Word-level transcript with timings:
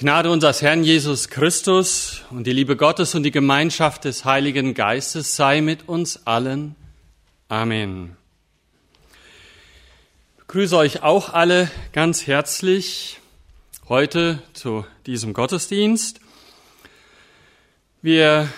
Gnade 0.00 0.30
unseres 0.30 0.62
Herrn 0.62 0.84
Jesus 0.84 1.28
Christus 1.28 2.22
und 2.30 2.46
die 2.46 2.52
Liebe 2.52 2.76
Gottes 2.76 3.16
und 3.16 3.24
die 3.24 3.32
Gemeinschaft 3.32 4.04
des 4.04 4.24
Heiligen 4.24 4.74
Geistes 4.74 5.34
sei 5.34 5.60
mit 5.60 5.88
uns 5.88 6.24
allen. 6.24 6.76
Amen. 7.48 8.16
Ich 10.36 10.44
begrüße 10.44 10.76
euch 10.76 11.02
auch 11.02 11.34
alle 11.34 11.68
ganz 11.92 12.28
herzlich 12.28 13.18
heute 13.88 14.40
zu 14.52 14.86
diesem 15.06 15.32
Gottesdienst. 15.32 16.20
Wir 18.00 18.48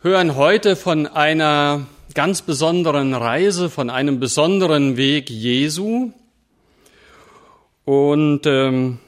hören 0.00 0.34
heute 0.34 0.76
von 0.76 1.06
einer 1.06 1.86
ganz 2.14 2.40
besonderen 2.40 3.12
Reise, 3.12 3.68
von 3.68 3.90
einem 3.90 4.18
besonderen 4.18 4.96
Weg 4.96 5.28
Jesu. 5.28 6.10
Und 7.84 8.46
ähm, 8.46 8.98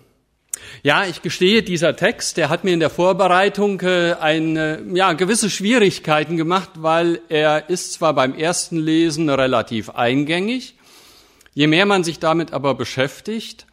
ja, 0.82 1.06
ich 1.06 1.22
gestehe, 1.22 1.62
dieser 1.62 1.96
Text, 1.96 2.36
der 2.36 2.48
hat 2.48 2.64
mir 2.64 2.72
in 2.72 2.80
der 2.80 2.90
Vorbereitung 2.90 3.80
äh, 3.80 4.14
eine, 4.20 4.82
ja, 4.92 5.12
gewisse 5.12 5.50
Schwierigkeiten 5.50 6.36
gemacht, 6.36 6.70
weil 6.76 7.20
er 7.28 7.70
ist 7.70 7.92
zwar 7.94 8.14
beim 8.14 8.34
ersten 8.34 8.78
Lesen 8.78 9.30
relativ 9.30 9.90
eingängig, 9.90 10.74
je 11.54 11.66
mehr 11.66 11.86
man 11.86 12.04
sich 12.04 12.18
damit 12.18 12.52
aber 12.52 12.74
beschäftigt, 12.74 13.66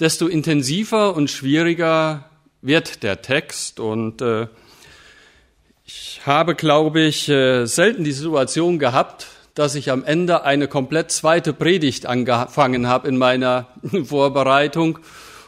desto 0.00 0.26
intensiver 0.26 1.14
und 1.14 1.30
schwieriger 1.30 2.28
wird 2.62 3.02
der 3.02 3.22
Text. 3.22 3.78
Und 3.78 4.20
äh, 4.20 4.48
ich 5.86 6.22
habe, 6.26 6.54
glaube 6.54 7.00
ich, 7.02 7.28
äh, 7.28 7.66
selten 7.66 8.04
die 8.04 8.12
Situation 8.12 8.78
gehabt, 8.78 9.26
dass 9.54 9.76
ich 9.76 9.90
am 9.90 10.04
Ende 10.04 10.44
eine 10.44 10.66
komplett 10.66 11.12
zweite 11.12 11.52
Predigt 11.52 12.06
angefangen 12.06 12.88
habe 12.88 13.06
in 13.08 13.16
meiner 13.16 13.68
Vorbereitung 14.04 14.98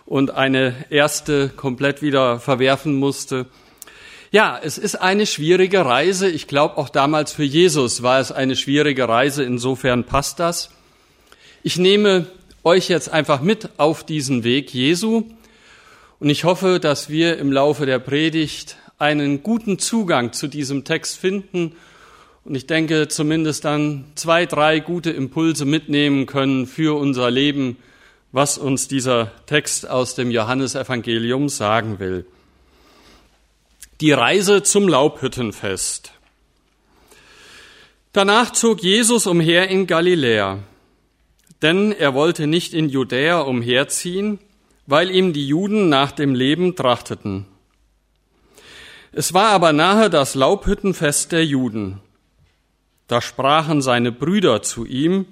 und 0.06 0.30
eine 0.30 0.74
erste 0.88 1.48
komplett 1.48 2.00
wieder 2.00 2.38
verwerfen 2.40 2.94
musste. 2.94 3.46
Ja, 4.30 4.58
es 4.62 4.78
ist 4.78 4.96
eine 4.96 5.26
schwierige 5.26 5.84
Reise. 5.84 6.28
Ich 6.28 6.46
glaube, 6.46 6.78
auch 6.78 6.88
damals 6.88 7.32
für 7.32 7.44
Jesus 7.44 8.02
war 8.02 8.20
es 8.20 8.32
eine 8.32 8.56
schwierige 8.56 9.08
Reise. 9.08 9.44
Insofern 9.44 10.04
passt 10.04 10.40
das. 10.40 10.70
Ich 11.62 11.76
nehme 11.76 12.26
euch 12.62 12.88
jetzt 12.88 13.08
einfach 13.08 13.40
mit 13.40 13.70
auf 13.76 14.04
diesen 14.04 14.44
Weg 14.44 14.72
Jesu 14.72 15.24
und 16.18 16.30
ich 16.30 16.44
hoffe, 16.44 16.80
dass 16.80 17.08
wir 17.08 17.38
im 17.38 17.52
Laufe 17.52 17.86
der 17.86 17.98
Predigt 17.98 18.76
einen 18.98 19.42
guten 19.42 19.78
Zugang 19.78 20.32
zu 20.32 20.48
diesem 20.48 20.84
Text 20.84 21.18
finden 21.18 21.76
und 22.44 22.54
ich 22.54 22.66
denke 22.66 23.08
zumindest 23.08 23.64
dann 23.64 24.04
zwei, 24.14 24.46
drei 24.46 24.80
gute 24.80 25.10
Impulse 25.10 25.64
mitnehmen 25.64 26.26
können 26.26 26.66
für 26.66 26.98
unser 26.98 27.30
Leben 27.30 27.76
was 28.36 28.58
uns 28.58 28.86
dieser 28.86 29.32
Text 29.46 29.88
aus 29.88 30.14
dem 30.14 30.30
Johannesevangelium 30.30 31.48
sagen 31.48 31.98
will. 31.98 32.26
Die 34.02 34.12
Reise 34.12 34.62
zum 34.62 34.88
Laubhüttenfest. 34.88 36.12
Danach 38.12 38.52
zog 38.52 38.82
Jesus 38.82 39.26
umher 39.26 39.68
in 39.68 39.86
Galiläa, 39.86 40.58
denn 41.62 41.92
er 41.92 42.12
wollte 42.12 42.46
nicht 42.46 42.74
in 42.74 42.90
Judäa 42.90 43.40
umherziehen, 43.40 44.38
weil 44.86 45.10
ihm 45.10 45.32
die 45.32 45.48
Juden 45.48 45.88
nach 45.88 46.12
dem 46.12 46.34
Leben 46.34 46.76
trachteten. 46.76 47.46
Es 49.12 49.32
war 49.32 49.48
aber 49.48 49.72
nahe 49.72 50.10
das 50.10 50.34
Laubhüttenfest 50.34 51.32
der 51.32 51.46
Juden. 51.46 52.02
Da 53.06 53.22
sprachen 53.22 53.80
seine 53.80 54.12
Brüder 54.12 54.60
zu 54.60 54.84
ihm, 54.84 55.24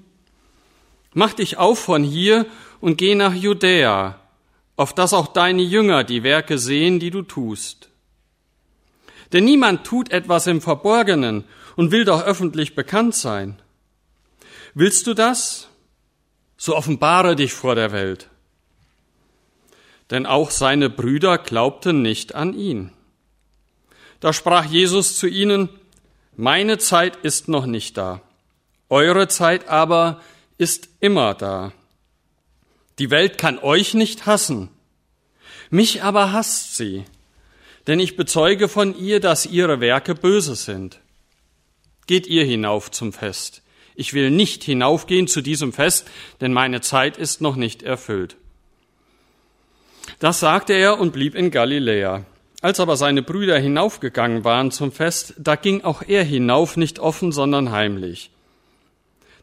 Mach 1.14 1.32
dich 1.32 1.58
auf 1.58 1.78
von 1.78 2.02
hier 2.02 2.44
und 2.84 2.98
geh 2.98 3.14
nach 3.14 3.32
Judäa, 3.32 4.20
auf 4.76 4.92
dass 4.92 5.14
auch 5.14 5.28
deine 5.28 5.62
Jünger 5.62 6.04
die 6.04 6.22
Werke 6.22 6.58
sehen, 6.58 7.00
die 7.00 7.08
du 7.08 7.22
tust. 7.22 7.88
Denn 9.32 9.46
niemand 9.46 9.84
tut 9.84 10.10
etwas 10.10 10.46
im 10.46 10.60
Verborgenen 10.60 11.44
und 11.76 11.92
will 11.92 12.04
doch 12.04 12.22
öffentlich 12.22 12.74
bekannt 12.74 13.14
sein. 13.14 13.58
Willst 14.74 15.06
du 15.06 15.14
das? 15.14 15.68
So 16.58 16.76
offenbare 16.76 17.36
dich 17.36 17.54
vor 17.54 17.74
der 17.74 17.90
Welt. 17.90 18.28
Denn 20.10 20.26
auch 20.26 20.50
seine 20.50 20.90
Brüder 20.90 21.38
glaubten 21.38 22.02
nicht 22.02 22.34
an 22.34 22.52
ihn. 22.52 22.92
Da 24.20 24.34
sprach 24.34 24.66
Jesus 24.66 25.16
zu 25.16 25.26
ihnen, 25.26 25.70
meine 26.36 26.76
Zeit 26.76 27.16
ist 27.16 27.48
noch 27.48 27.64
nicht 27.64 27.96
da, 27.96 28.20
eure 28.90 29.26
Zeit 29.28 29.68
aber 29.70 30.20
ist 30.58 30.90
immer 31.00 31.32
da. 31.32 31.72
Die 32.98 33.10
Welt 33.10 33.38
kann 33.38 33.58
euch 33.58 33.94
nicht 33.94 34.26
hassen, 34.26 34.70
mich 35.70 36.02
aber 36.02 36.32
hasst 36.32 36.76
sie, 36.76 37.04
denn 37.86 37.98
ich 37.98 38.16
bezeuge 38.16 38.68
von 38.68 38.96
ihr, 38.96 39.20
dass 39.20 39.46
ihre 39.46 39.80
Werke 39.80 40.14
böse 40.14 40.54
sind. 40.54 41.00
Geht 42.06 42.26
ihr 42.26 42.44
hinauf 42.44 42.90
zum 42.90 43.12
Fest. 43.12 43.62
Ich 43.96 44.12
will 44.12 44.30
nicht 44.30 44.64
hinaufgehen 44.64 45.26
zu 45.26 45.40
diesem 45.40 45.72
Fest, 45.72 46.08
denn 46.40 46.52
meine 46.52 46.80
Zeit 46.80 47.16
ist 47.16 47.40
noch 47.40 47.56
nicht 47.56 47.82
erfüllt. 47.82 48.36
Das 50.18 50.40
sagte 50.40 50.72
er 50.72 50.98
und 50.98 51.12
blieb 51.12 51.34
in 51.34 51.50
Galiläa. 51.50 52.24
Als 52.60 52.80
aber 52.80 52.96
seine 52.96 53.22
Brüder 53.22 53.58
hinaufgegangen 53.58 54.44
waren 54.44 54.70
zum 54.70 54.90
Fest, 54.92 55.34
da 55.38 55.56
ging 55.56 55.82
auch 55.82 56.02
er 56.06 56.24
hinauf, 56.24 56.76
nicht 56.76 56.98
offen, 56.98 57.32
sondern 57.32 57.72
heimlich. 57.72 58.30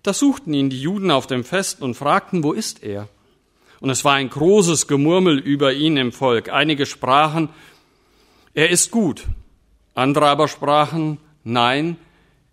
Da 0.01 0.13
suchten 0.13 0.53
ihn 0.53 0.69
die 0.69 0.81
Juden 0.81 1.11
auf 1.11 1.27
dem 1.27 1.43
Fest 1.43 1.81
und 1.81 1.95
fragten, 1.95 2.43
wo 2.43 2.51
ist 2.51 2.83
er? 2.83 3.07
Und 3.81 3.89
es 3.89 4.05
war 4.05 4.13
ein 4.13 4.29
großes 4.29 4.87
Gemurmel 4.87 5.39
über 5.39 5.73
ihn 5.73 5.97
im 5.97 6.11
Volk. 6.13 6.49
Einige 6.49 6.85
sprachen, 6.85 7.49
er 8.53 8.69
ist 8.69 8.91
gut. 8.91 9.25
Andere 9.95 10.27
aber 10.27 10.47
sprachen, 10.47 11.17
nein, 11.43 11.97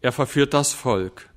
er 0.00 0.10
verführt 0.10 0.54
das 0.54 0.72
Volk. 0.72 1.28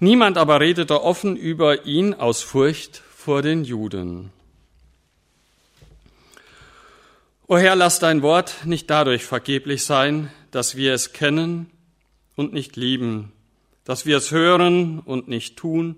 Niemand 0.00 0.38
aber 0.38 0.60
redete 0.60 1.02
offen 1.02 1.36
über 1.36 1.84
ihn 1.84 2.14
aus 2.14 2.42
Furcht 2.42 3.02
vor 3.14 3.42
den 3.42 3.62
Juden. 3.62 4.30
O 7.46 7.58
Herr, 7.58 7.76
lass 7.76 7.98
dein 7.98 8.22
Wort 8.22 8.64
nicht 8.64 8.88
dadurch 8.88 9.24
vergeblich 9.24 9.84
sein, 9.84 10.30
dass 10.50 10.76
wir 10.76 10.94
es 10.94 11.12
kennen 11.12 11.70
und 12.36 12.54
nicht 12.54 12.76
lieben, 12.76 13.32
dass 13.84 14.06
wir 14.06 14.16
es 14.16 14.30
hören 14.30 15.00
und 15.00 15.28
nicht 15.28 15.56
tun, 15.56 15.96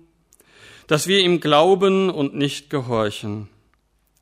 dass 0.91 1.07
wir 1.07 1.21
ihm 1.21 1.39
glauben 1.39 2.09
und 2.09 2.35
nicht 2.35 2.69
gehorchen. 2.69 3.47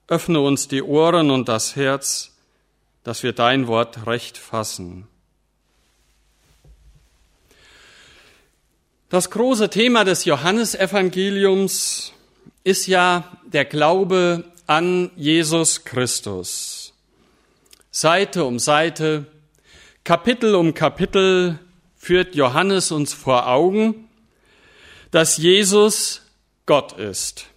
Öffne 0.07 0.39
uns 0.39 0.67
die 0.67 0.83
Ohren 0.83 1.31
und 1.31 1.49
das 1.49 1.75
Herz, 1.75 2.37
dass 3.03 3.23
wir 3.23 3.33
dein 3.33 3.65
Wort 3.65 4.05
recht 4.05 4.37
fassen. 4.37 5.07
Das 9.09 9.31
große 9.31 9.71
Thema 9.71 10.03
des 10.03 10.25
Johannesevangeliums 10.25 12.13
ist 12.63 12.85
ja 12.85 13.23
der 13.47 13.65
Glaube 13.65 14.43
an 14.67 15.09
Jesus 15.15 15.85
Christus. 15.85 16.93
Seite 17.89 18.45
um 18.45 18.59
Seite, 18.59 19.25
Kapitel 20.03 20.53
um 20.53 20.75
Kapitel 20.75 21.57
führt 21.97 22.35
Johannes 22.35 22.91
uns 22.91 23.11
vor 23.11 23.47
Augen, 23.47 24.07
dass 25.09 25.37
Jesus 25.37 26.28
Gott 26.69 26.91
ist. 26.99 27.47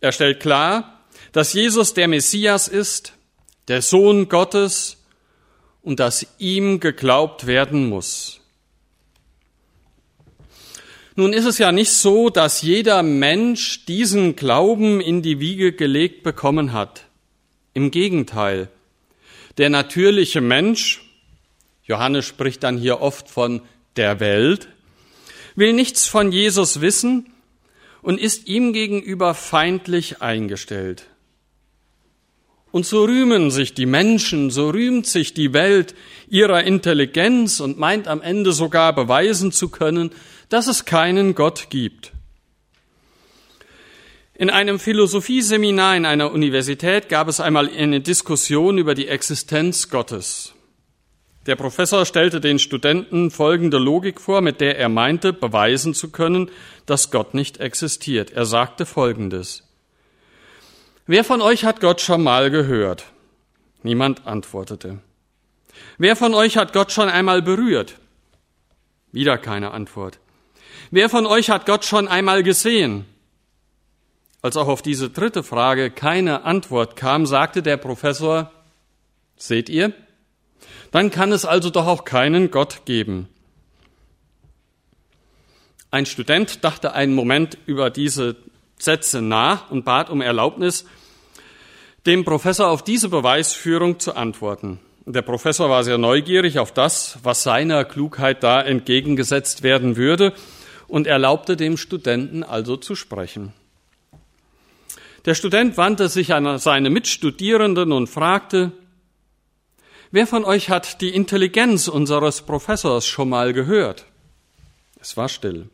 Er 0.00 0.12
stellt 0.12 0.38
klar, 0.38 1.00
dass 1.32 1.52
Jesus 1.52 1.94
der 1.94 2.06
Messias 2.06 2.68
ist, 2.68 3.12
der 3.66 3.82
Sohn 3.82 4.28
Gottes 4.28 4.98
und 5.82 5.98
dass 5.98 6.28
ihm 6.38 6.78
geglaubt 6.78 7.48
werden 7.48 7.88
muss. 7.88 8.38
Nun 11.16 11.32
ist 11.32 11.44
es 11.44 11.58
ja 11.58 11.72
nicht 11.72 11.90
so, 11.90 12.30
dass 12.30 12.62
jeder 12.62 13.02
Mensch 13.02 13.84
diesen 13.86 14.36
Glauben 14.36 15.00
in 15.00 15.22
die 15.22 15.40
Wiege 15.40 15.72
gelegt 15.72 16.22
bekommen 16.22 16.72
hat. 16.72 17.06
Im 17.74 17.90
Gegenteil. 17.90 18.68
Der 19.58 19.70
natürliche 19.70 20.40
Mensch, 20.40 21.02
Johannes 21.82 22.26
spricht 22.26 22.62
dann 22.62 22.78
hier 22.78 23.00
oft 23.00 23.28
von 23.28 23.62
der 23.96 24.20
Welt, 24.20 24.68
will 25.56 25.72
nichts 25.72 26.06
von 26.06 26.30
Jesus 26.30 26.80
wissen 26.80 27.32
und 28.06 28.20
ist 28.20 28.46
ihm 28.46 28.72
gegenüber 28.72 29.34
feindlich 29.34 30.22
eingestellt. 30.22 31.08
Und 32.70 32.86
so 32.86 33.02
rühmen 33.04 33.50
sich 33.50 33.74
die 33.74 33.84
Menschen, 33.84 34.50
so 34.50 34.70
rühmt 34.70 35.08
sich 35.08 35.34
die 35.34 35.52
Welt 35.52 35.96
ihrer 36.28 36.62
Intelligenz 36.62 37.58
und 37.58 37.80
meint 37.80 38.06
am 38.06 38.22
Ende 38.22 38.52
sogar 38.52 38.94
beweisen 38.94 39.50
zu 39.50 39.70
können, 39.70 40.12
dass 40.50 40.68
es 40.68 40.84
keinen 40.84 41.34
Gott 41.34 41.66
gibt. 41.68 42.12
In 44.34 44.50
einem 44.50 44.78
Philosophieseminar 44.78 45.96
in 45.96 46.06
einer 46.06 46.30
Universität 46.30 47.08
gab 47.08 47.26
es 47.26 47.40
einmal 47.40 47.68
eine 47.68 48.00
Diskussion 48.00 48.78
über 48.78 48.94
die 48.94 49.08
Existenz 49.08 49.90
Gottes. 49.90 50.54
Der 51.46 51.54
Professor 51.54 52.04
stellte 52.04 52.40
den 52.40 52.58
Studenten 52.58 53.30
folgende 53.30 53.78
Logik 53.78 54.20
vor, 54.20 54.40
mit 54.40 54.60
der 54.60 54.78
er 54.78 54.88
meinte, 54.88 55.32
beweisen 55.32 55.94
zu 55.94 56.10
können, 56.10 56.50
dass 56.86 57.10
Gott 57.12 57.34
nicht 57.34 57.58
existiert. 57.58 58.32
Er 58.32 58.46
sagte 58.46 58.84
Folgendes. 58.84 59.62
Wer 61.06 61.22
von 61.22 61.40
euch 61.40 61.64
hat 61.64 61.80
Gott 61.80 62.00
schon 62.00 62.22
mal 62.22 62.50
gehört? 62.50 63.04
Niemand 63.84 64.26
antwortete. 64.26 64.98
Wer 65.98 66.16
von 66.16 66.34
euch 66.34 66.56
hat 66.56 66.72
Gott 66.72 66.90
schon 66.90 67.08
einmal 67.08 67.42
berührt? 67.42 67.98
Wieder 69.12 69.38
keine 69.38 69.70
Antwort. 69.70 70.18
Wer 70.90 71.08
von 71.08 71.26
euch 71.26 71.48
hat 71.48 71.64
Gott 71.64 71.84
schon 71.84 72.08
einmal 72.08 72.42
gesehen? 72.42 73.04
Als 74.42 74.56
auch 74.56 74.66
auf 74.66 74.82
diese 74.82 75.10
dritte 75.10 75.44
Frage 75.44 75.90
keine 75.90 76.44
Antwort 76.44 76.96
kam, 76.96 77.24
sagte 77.24 77.62
der 77.62 77.76
Professor, 77.76 78.50
seht 79.36 79.68
ihr? 79.68 79.92
Dann 80.96 81.10
kann 81.10 81.30
es 81.30 81.44
also 81.44 81.68
doch 81.68 81.86
auch 81.86 82.06
keinen 82.06 82.50
Gott 82.50 82.86
geben. 82.86 83.28
Ein 85.90 86.06
Student 86.06 86.64
dachte 86.64 86.94
einen 86.94 87.12
Moment 87.14 87.58
über 87.66 87.90
diese 87.90 88.36
Sätze 88.78 89.20
nach 89.20 89.70
und 89.70 89.84
bat 89.84 90.08
um 90.08 90.22
Erlaubnis, 90.22 90.86
dem 92.06 92.24
Professor 92.24 92.68
auf 92.68 92.82
diese 92.82 93.10
Beweisführung 93.10 94.00
zu 94.00 94.16
antworten. 94.16 94.80
Der 95.04 95.20
Professor 95.20 95.68
war 95.68 95.84
sehr 95.84 95.98
neugierig 95.98 96.58
auf 96.58 96.72
das, 96.72 97.18
was 97.22 97.42
seiner 97.42 97.84
Klugheit 97.84 98.42
da 98.42 98.62
entgegengesetzt 98.62 99.62
werden 99.62 99.96
würde 99.98 100.32
und 100.88 101.06
erlaubte 101.06 101.58
dem 101.58 101.76
Studenten 101.76 102.42
also 102.42 102.78
zu 102.78 102.94
sprechen. 102.94 103.52
Der 105.26 105.34
Student 105.34 105.76
wandte 105.76 106.08
sich 106.08 106.32
an 106.32 106.56
seine 106.56 106.88
Mitstudierenden 106.88 107.92
und 107.92 108.06
fragte, 108.06 108.72
wer 110.10 110.26
von 110.26 110.44
euch 110.44 110.70
hat 110.70 111.00
die 111.00 111.14
Intelligenz 111.14 111.88
unseres 111.88 112.42
Professors 112.42 113.06
schon 113.06 113.28
mal 113.28 113.52
gehört? 113.52 114.06
Es 115.00 115.16
war 115.16 115.28
still. 115.28 115.68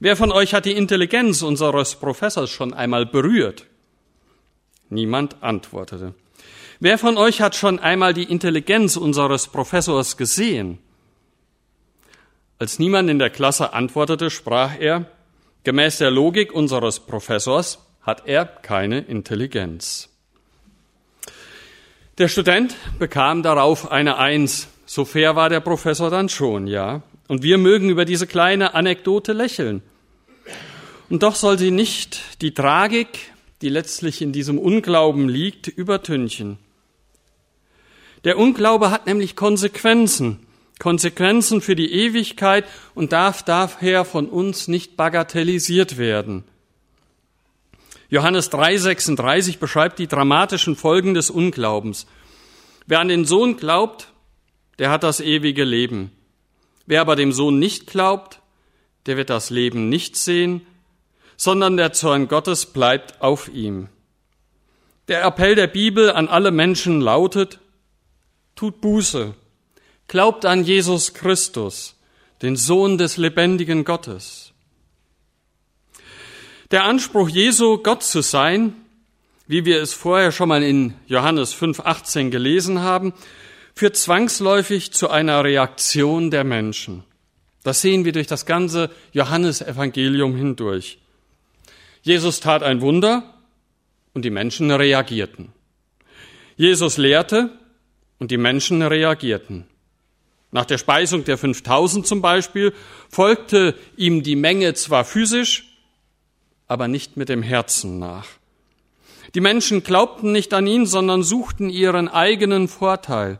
Wer 0.00 0.16
von 0.16 0.32
euch 0.32 0.54
hat 0.54 0.64
die 0.64 0.72
Intelligenz 0.72 1.42
unseres 1.42 1.94
Professors 1.94 2.50
schon 2.50 2.74
einmal 2.74 3.06
berührt? 3.06 3.66
Niemand 4.88 5.42
antwortete. 5.42 6.14
Wer 6.80 6.98
von 6.98 7.16
euch 7.16 7.40
hat 7.40 7.54
schon 7.54 7.78
einmal 7.78 8.12
die 8.12 8.24
Intelligenz 8.24 8.96
unseres 8.96 9.46
Professors 9.46 10.16
gesehen? 10.16 10.78
Als 12.58 12.78
niemand 12.78 13.08
in 13.08 13.18
der 13.18 13.30
Klasse 13.30 13.72
antwortete, 13.72 14.30
sprach 14.30 14.78
er, 14.78 15.06
gemäß 15.64 15.98
der 15.98 16.10
Logik 16.10 16.52
unseres 16.52 17.00
Professors 17.00 17.78
hat 18.02 18.26
er 18.26 18.44
keine 18.44 18.98
Intelligenz. 18.98 20.11
Der 22.22 22.28
Student 22.28 22.76
bekam 23.00 23.42
darauf 23.42 23.90
eine 23.90 24.16
Eins. 24.16 24.68
So 24.86 25.04
fair 25.04 25.34
war 25.34 25.48
der 25.48 25.58
Professor 25.58 26.08
dann 26.08 26.28
schon, 26.28 26.68
ja. 26.68 27.02
Und 27.26 27.42
wir 27.42 27.58
mögen 27.58 27.90
über 27.90 28.04
diese 28.04 28.28
kleine 28.28 28.74
Anekdote 28.74 29.32
lächeln. 29.32 29.82
Und 31.10 31.24
doch 31.24 31.34
soll 31.34 31.58
sie 31.58 31.72
nicht 31.72 32.40
die 32.40 32.54
Tragik, 32.54 33.08
die 33.60 33.68
letztlich 33.68 34.22
in 34.22 34.30
diesem 34.30 34.56
Unglauben 34.60 35.28
liegt, 35.28 35.66
übertünchen. 35.66 36.58
Der 38.22 38.38
Unglaube 38.38 38.92
hat 38.92 39.08
nämlich 39.08 39.34
Konsequenzen. 39.34 40.46
Konsequenzen 40.78 41.60
für 41.60 41.74
die 41.74 41.92
Ewigkeit 41.92 42.66
und 42.94 43.10
darf 43.10 43.42
daher 43.42 44.04
von 44.04 44.28
uns 44.28 44.68
nicht 44.68 44.96
bagatellisiert 44.96 45.98
werden. 45.98 46.44
Johannes 48.12 48.50
3:36 48.52 49.58
beschreibt 49.58 49.98
die 49.98 50.06
dramatischen 50.06 50.76
Folgen 50.76 51.14
des 51.14 51.30
Unglaubens. 51.30 52.06
Wer 52.86 53.00
an 53.00 53.08
den 53.08 53.24
Sohn 53.24 53.56
glaubt, 53.56 54.12
der 54.78 54.90
hat 54.90 55.02
das 55.02 55.20
ewige 55.20 55.64
Leben. 55.64 56.12
Wer 56.84 57.00
aber 57.00 57.16
dem 57.16 57.32
Sohn 57.32 57.58
nicht 57.58 57.86
glaubt, 57.86 58.42
der 59.06 59.16
wird 59.16 59.30
das 59.30 59.48
Leben 59.48 59.88
nicht 59.88 60.16
sehen, 60.16 60.60
sondern 61.38 61.78
der 61.78 61.94
Zorn 61.94 62.28
Gottes 62.28 62.66
bleibt 62.66 63.22
auf 63.22 63.48
ihm. 63.48 63.88
Der 65.08 65.24
Appell 65.24 65.54
der 65.54 65.68
Bibel 65.68 66.12
an 66.12 66.28
alle 66.28 66.50
Menschen 66.50 67.00
lautet, 67.00 67.60
tut 68.54 68.82
Buße, 68.82 69.32
Glaubt 70.06 70.44
an 70.44 70.64
Jesus 70.64 71.14
Christus, 71.14 71.96
den 72.42 72.56
Sohn 72.56 72.98
des 72.98 73.16
lebendigen 73.16 73.84
Gottes. 73.84 74.51
Der 76.72 76.84
Anspruch 76.84 77.28
Jesu, 77.28 77.76
Gott 77.76 78.02
zu 78.02 78.22
sein, 78.22 78.72
wie 79.46 79.66
wir 79.66 79.82
es 79.82 79.92
vorher 79.92 80.32
schon 80.32 80.48
mal 80.48 80.62
in 80.62 80.94
Johannes 81.06 81.54
5.18 81.54 82.30
gelesen 82.30 82.80
haben, 82.80 83.12
führt 83.74 83.94
zwangsläufig 83.94 84.90
zu 84.90 85.10
einer 85.10 85.44
Reaktion 85.44 86.30
der 86.30 86.44
Menschen. 86.44 87.04
Das 87.62 87.82
sehen 87.82 88.06
wir 88.06 88.12
durch 88.12 88.26
das 88.26 88.46
ganze 88.46 88.88
Johannesevangelium 89.12 90.34
hindurch. 90.34 90.96
Jesus 92.00 92.40
tat 92.40 92.62
ein 92.62 92.80
Wunder 92.80 93.34
und 94.14 94.24
die 94.24 94.30
Menschen 94.30 94.70
reagierten. 94.70 95.52
Jesus 96.56 96.96
lehrte 96.96 97.50
und 98.18 98.30
die 98.30 98.38
Menschen 98.38 98.80
reagierten. 98.80 99.66
Nach 100.52 100.64
der 100.64 100.78
Speisung 100.78 101.24
der 101.24 101.36
5000 101.36 102.06
zum 102.06 102.22
Beispiel 102.22 102.72
folgte 103.10 103.74
ihm 103.98 104.22
die 104.22 104.36
Menge 104.36 104.72
zwar 104.72 105.04
physisch, 105.04 105.71
aber 106.72 106.88
nicht 106.88 107.18
mit 107.18 107.28
dem 107.28 107.42
Herzen 107.42 107.98
nach. 107.98 108.26
Die 109.34 109.42
Menschen 109.42 109.82
glaubten 109.82 110.32
nicht 110.32 110.54
an 110.54 110.66
ihn, 110.66 110.86
sondern 110.86 111.22
suchten 111.22 111.68
ihren 111.68 112.08
eigenen 112.08 112.66
Vorteil. 112.66 113.38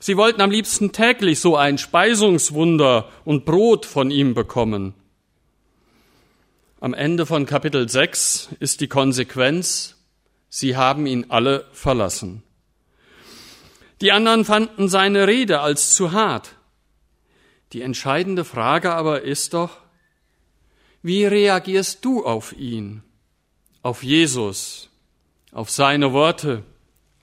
Sie 0.00 0.16
wollten 0.16 0.40
am 0.40 0.50
liebsten 0.50 0.92
täglich 0.92 1.40
so 1.40 1.56
ein 1.56 1.76
Speisungswunder 1.76 3.10
und 3.26 3.44
Brot 3.44 3.84
von 3.84 4.10
ihm 4.10 4.32
bekommen. 4.32 4.94
Am 6.80 6.94
Ende 6.94 7.26
von 7.26 7.44
Kapitel 7.44 7.86
6 7.86 8.48
ist 8.60 8.80
die 8.80 8.88
Konsequenz, 8.88 9.96
sie 10.48 10.74
haben 10.74 11.04
ihn 11.04 11.26
alle 11.28 11.66
verlassen. 11.72 12.42
Die 14.00 14.10
anderen 14.10 14.46
fanden 14.46 14.88
seine 14.88 15.28
Rede 15.28 15.60
als 15.60 15.94
zu 15.94 16.12
hart. 16.12 16.56
Die 17.74 17.82
entscheidende 17.82 18.46
Frage 18.46 18.94
aber 18.94 19.20
ist 19.20 19.52
doch, 19.52 19.81
wie 21.02 21.24
reagierst 21.24 22.04
du 22.04 22.24
auf 22.24 22.52
ihn, 22.52 23.02
auf 23.82 24.04
Jesus, 24.04 24.88
auf 25.50 25.70
seine 25.70 26.12
Worte, 26.12 26.62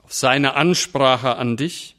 auf 0.03 0.13
seine 0.13 0.55
Ansprache 0.55 1.37
an 1.37 1.55
dich? 1.55 1.95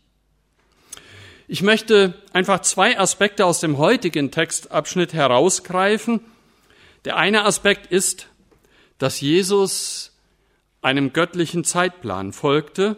Ich 1.49 1.63
möchte 1.63 2.15
einfach 2.33 2.61
zwei 2.61 2.99
Aspekte 2.99 3.47
aus 3.47 3.61
dem 3.61 3.79
heutigen 3.79 4.31
Textabschnitt 4.31 5.15
herausgreifen. 5.15 6.21
Der 7.07 7.17
eine 7.17 7.45
Aspekt 7.45 7.87
ist, 7.87 8.29
dass 8.99 9.23
Jesus 9.23 10.13
einem 10.83 11.13
göttlichen 11.15 11.65
Zeitplan 11.65 12.33
folgte. 12.33 12.97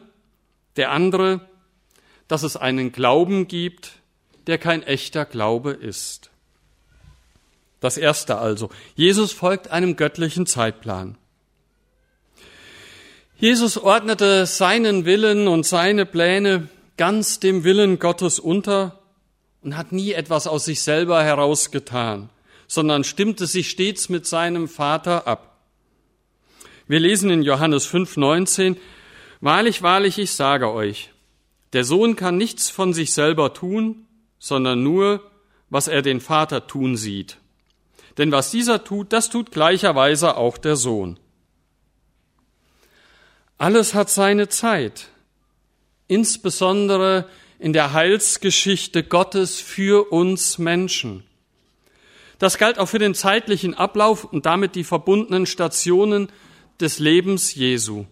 Der 0.75 0.90
andere, 0.90 1.49
dass 2.26 2.42
es 2.42 2.56
einen 2.56 2.90
Glauben 2.90 3.47
gibt, 3.47 3.92
der 4.49 4.59
kein 4.59 4.83
echter 4.83 5.25
Glaube 5.25 5.71
ist. 5.71 6.31
Das 7.82 7.98
erste 7.98 8.38
also. 8.38 8.70
Jesus 8.94 9.32
folgt 9.32 9.72
einem 9.72 9.96
göttlichen 9.96 10.46
Zeitplan. 10.46 11.18
Jesus 13.36 13.76
ordnete 13.76 14.46
seinen 14.46 15.04
Willen 15.04 15.48
und 15.48 15.66
seine 15.66 16.06
Pläne 16.06 16.68
ganz 16.96 17.40
dem 17.40 17.64
Willen 17.64 17.98
Gottes 17.98 18.38
unter 18.38 19.00
und 19.62 19.76
hat 19.76 19.90
nie 19.90 20.12
etwas 20.12 20.46
aus 20.46 20.64
sich 20.64 20.80
selber 20.80 21.24
herausgetan, 21.24 22.30
sondern 22.68 23.02
stimmte 23.02 23.48
sich 23.48 23.68
stets 23.68 24.08
mit 24.08 24.28
seinem 24.28 24.68
Vater 24.68 25.26
ab. 25.26 25.58
Wir 26.86 27.00
lesen 27.00 27.30
in 27.30 27.42
Johannes 27.42 27.92
5,19, 27.92 28.76
Wahrlich, 29.40 29.82
wahrlich, 29.82 30.20
ich 30.20 30.30
sage 30.30 30.70
euch, 30.70 31.10
der 31.72 31.82
Sohn 31.82 32.14
kann 32.14 32.36
nichts 32.36 32.70
von 32.70 32.92
sich 32.94 33.12
selber 33.12 33.54
tun, 33.54 34.06
sondern 34.38 34.84
nur, 34.84 35.28
was 35.68 35.88
er 35.88 36.02
den 36.02 36.20
Vater 36.20 36.68
tun 36.68 36.96
sieht. 36.96 37.38
Denn 38.19 38.33
was 38.33 38.50
dieser 38.50 38.85
tut, 38.85 39.12
das 39.12 39.31
tut 39.31 39.50
gleicherweise 39.50 40.37
auch 40.37 40.59
der 40.59 40.76
Sohn. 40.76 41.19
Alles 43.59 43.95
hat 43.95 44.11
seine 44.11 44.49
Zeit, 44.49 45.09
insbesondere 46.09 47.28
in 47.59 47.73
der 47.73 47.92
Heilsgeschichte 47.92 49.04
Gottes 49.04 49.61
für 49.61 50.11
uns 50.11 50.59
Menschen. 50.59 51.23
Das 52.38 52.59
galt 52.59 52.81
auch 52.81 52.88
für 52.88 52.99
den 52.99 53.14
zeitlichen 53.14 53.75
Ablauf 53.75 54.25
und 54.25 54.47
damit 54.47 54.75
die 54.75 54.83
verbundenen 54.83 55.47
Stationen 55.47 56.28
des 56.81 56.99
Lebens 56.99 57.54
Jesu. 57.54 58.07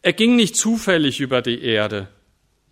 Er 0.00 0.14
ging 0.14 0.36
nicht 0.36 0.56
zufällig 0.56 1.20
über 1.20 1.42
die 1.42 1.60
Erde, 1.60 2.08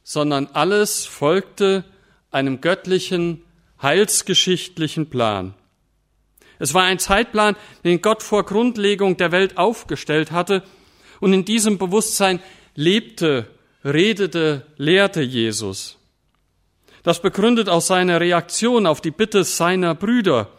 sondern 0.03 0.47
alles 0.47 1.05
folgte 1.05 1.85
einem 2.31 2.63
göttlichen, 2.63 3.43
heilsgeschichtlichen 3.83 5.11
Plan. 5.11 5.55
Es 6.59 6.75
war 6.75 6.85
ein 6.85 6.99
Zeitplan, 6.99 7.57
den 7.85 8.03
Gott 8.03 8.23
vor 8.23 8.45
Grundlegung 8.45 9.17
der 9.17 9.33
Welt 9.33 9.59
aufgestellt 9.59 10.33
hatte, 10.33 10.63
und 11.21 11.33
in 11.33 11.45
diesem 11.45 11.79
Bewusstsein 11.79 12.41
lebte, 12.75 13.49
redete, 13.85 14.67
lehrte 14.77 15.23
Jesus. 15.23 15.99
Das 17.03 17.23
begründet 17.23 17.69
auch 17.69 17.81
seine 17.81 18.21
Reaktion 18.21 18.87
auf 18.87 19.01
die 19.01 19.11
Bitte 19.11 19.45
seiner 19.45 19.95
Brüder. 19.95 20.51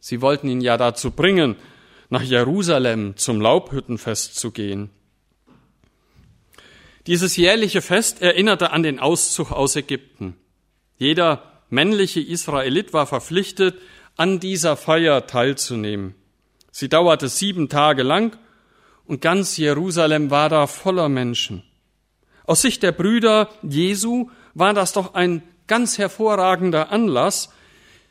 Sie 0.00 0.20
wollten 0.20 0.48
ihn 0.48 0.60
ja 0.60 0.76
dazu 0.76 1.10
bringen, 1.10 1.56
nach 2.08 2.22
Jerusalem 2.22 3.16
zum 3.16 3.40
Laubhüttenfest 3.40 4.36
zu 4.36 4.50
gehen. 4.52 4.90
Dieses 7.06 7.36
jährliche 7.36 7.82
Fest 7.82 8.22
erinnerte 8.22 8.70
an 8.70 8.82
den 8.82 9.00
Auszug 9.00 9.50
aus 9.50 9.74
Ägypten. 9.74 10.36
Jeder 10.98 11.60
männliche 11.70 12.20
Israelit 12.20 12.92
war 12.92 13.06
verpflichtet, 13.06 13.80
an 14.16 14.40
dieser 14.40 14.76
Feier 14.76 15.26
teilzunehmen. 15.26 16.14
Sie 16.70 16.88
dauerte 16.88 17.28
sieben 17.28 17.68
Tage 17.68 18.02
lang 18.02 18.36
und 19.06 19.20
ganz 19.20 19.56
Jerusalem 19.56 20.30
war 20.30 20.48
da 20.48 20.66
voller 20.66 21.08
Menschen. 21.08 21.62
Aus 22.44 22.62
Sicht 22.62 22.82
der 22.82 22.92
Brüder 22.92 23.48
Jesu 23.62 24.30
war 24.54 24.74
das 24.74 24.92
doch 24.92 25.14
ein 25.14 25.42
ganz 25.66 25.98
hervorragender 25.98 26.90
Anlass, 26.90 27.50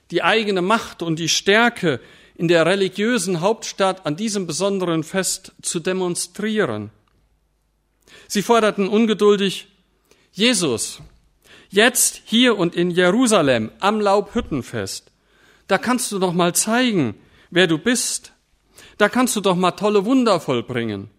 die 0.10 0.24
eigene 0.24 0.62
Macht 0.62 1.02
und 1.02 1.20
die 1.20 1.30
Stärke 1.30 2.00
in 2.36 2.48
der 2.48 2.66
religiösen 2.66 3.42
Hauptstadt 3.42 4.06
an 4.06 4.16
diesem 4.16 4.48
besonderen 4.48 5.04
Fest 5.04 5.54
zu 5.62 5.80
demonstrieren. 5.80 6.90
Sie 8.28 8.42
forderten 8.42 8.88
ungeduldig, 8.88 9.68
Jesus, 10.32 11.02
jetzt 11.70 12.22
hier 12.26 12.58
und 12.58 12.76
in 12.76 12.92
Jerusalem 12.92 13.72
am 13.80 14.00
Laubhüttenfest, 14.00 15.11
da 15.72 15.78
kannst 15.78 16.12
du 16.12 16.20
doch 16.20 16.34
mal 16.34 16.54
zeigen, 16.54 17.16
wer 17.50 17.66
du 17.66 17.78
bist. 17.78 18.34
Da 18.98 19.08
kannst 19.08 19.38
du 19.38 19.40
doch 19.40 19.56
mal 19.56 19.72
tolle 19.72 20.04
Wunder 20.04 20.42
vollbringen. 20.42 21.10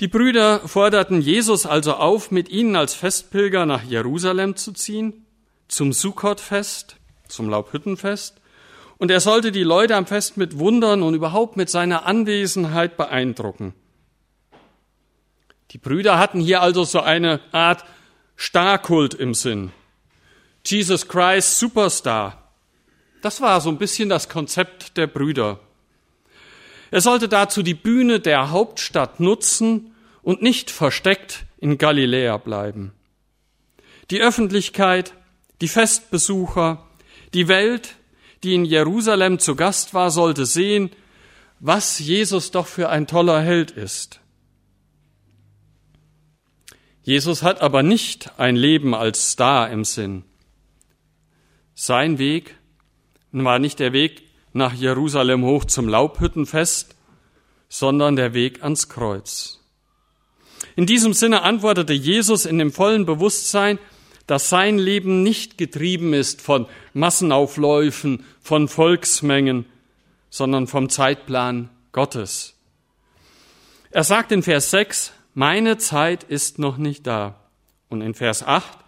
Die 0.00 0.08
Brüder 0.08 0.58
forderten 0.66 1.20
Jesus 1.20 1.66
also 1.66 1.94
auf, 1.94 2.32
mit 2.32 2.48
ihnen 2.48 2.74
als 2.74 2.94
Festpilger 2.94 3.64
nach 3.64 3.84
Jerusalem 3.84 4.56
zu 4.56 4.72
ziehen, 4.72 5.24
zum 5.68 5.92
Sukkotfest, 5.92 6.96
zum 7.28 7.48
Laubhüttenfest, 7.48 8.40
und 8.98 9.12
er 9.12 9.20
sollte 9.20 9.52
die 9.52 9.62
Leute 9.62 9.94
am 9.94 10.06
Fest 10.06 10.36
mit 10.36 10.58
Wundern 10.58 11.04
und 11.04 11.14
überhaupt 11.14 11.56
mit 11.56 11.70
seiner 11.70 12.06
Anwesenheit 12.06 12.96
beeindrucken. 12.96 13.72
Die 15.70 15.78
Brüder 15.78 16.18
hatten 16.18 16.40
hier 16.40 16.60
also 16.60 16.82
so 16.82 16.98
eine 16.98 17.38
Art 17.52 17.84
Starkult 18.34 19.14
im 19.14 19.32
Sinn. 19.32 19.70
Jesus 20.64 21.08
Christ 21.08 21.58
Superstar. 21.58 22.52
Das 23.22 23.40
war 23.40 23.60
so 23.60 23.70
ein 23.70 23.78
bisschen 23.78 24.08
das 24.08 24.28
Konzept 24.28 24.96
der 24.96 25.06
Brüder. 25.06 25.60
Er 26.90 27.00
sollte 27.00 27.28
dazu 27.28 27.62
die 27.62 27.74
Bühne 27.74 28.20
der 28.20 28.50
Hauptstadt 28.50 29.20
nutzen 29.20 29.94
und 30.22 30.42
nicht 30.42 30.70
versteckt 30.70 31.44
in 31.58 31.78
Galiläa 31.78 32.36
bleiben. 32.36 32.92
Die 34.10 34.20
Öffentlichkeit, 34.20 35.14
die 35.60 35.68
Festbesucher, 35.68 36.86
die 37.32 37.48
Welt, 37.48 37.96
die 38.42 38.54
in 38.54 38.64
Jerusalem 38.64 39.38
zu 39.38 39.54
Gast 39.54 39.94
war, 39.94 40.10
sollte 40.10 40.46
sehen, 40.46 40.90
was 41.60 41.98
Jesus 41.98 42.50
doch 42.50 42.66
für 42.66 42.88
ein 42.88 43.06
toller 43.06 43.40
Held 43.40 43.70
ist. 43.70 44.20
Jesus 47.02 47.42
hat 47.42 47.60
aber 47.60 47.82
nicht 47.82 48.38
ein 48.38 48.56
Leben 48.56 48.94
als 48.94 49.32
Star 49.32 49.70
im 49.70 49.84
Sinn. 49.84 50.24
Sein 51.74 52.18
Weg 52.18 52.56
war 53.32 53.58
nicht 53.58 53.78
der 53.78 53.92
Weg 53.92 54.22
nach 54.52 54.74
Jerusalem 54.74 55.44
hoch 55.44 55.64
zum 55.64 55.88
Laubhüttenfest, 55.88 56.96
sondern 57.68 58.16
der 58.16 58.34
Weg 58.34 58.62
ans 58.62 58.88
Kreuz. 58.88 59.60
In 60.76 60.86
diesem 60.86 61.12
Sinne 61.12 61.42
antwortete 61.42 61.92
Jesus 61.92 62.46
in 62.46 62.58
dem 62.58 62.72
vollen 62.72 63.06
Bewusstsein, 63.06 63.78
dass 64.26 64.48
sein 64.48 64.78
Leben 64.78 65.22
nicht 65.22 65.58
getrieben 65.58 66.12
ist 66.12 66.40
von 66.40 66.66
Massenaufläufen, 66.92 68.24
von 68.40 68.68
Volksmengen, 68.68 69.66
sondern 70.30 70.66
vom 70.66 70.88
Zeitplan 70.88 71.68
Gottes. 71.92 72.54
Er 73.90 74.04
sagt 74.04 74.30
in 74.30 74.42
Vers 74.42 74.70
6, 74.70 75.12
meine 75.34 75.78
Zeit 75.78 76.22
ist 76.22 76.58
noch 76.58 76.76
nicht 76.76 77.06
da. 77.06 77.40
Und 77.88 78.02
in 78.02 78.14
Vers 78.14 78.44
8, 78.44 78.78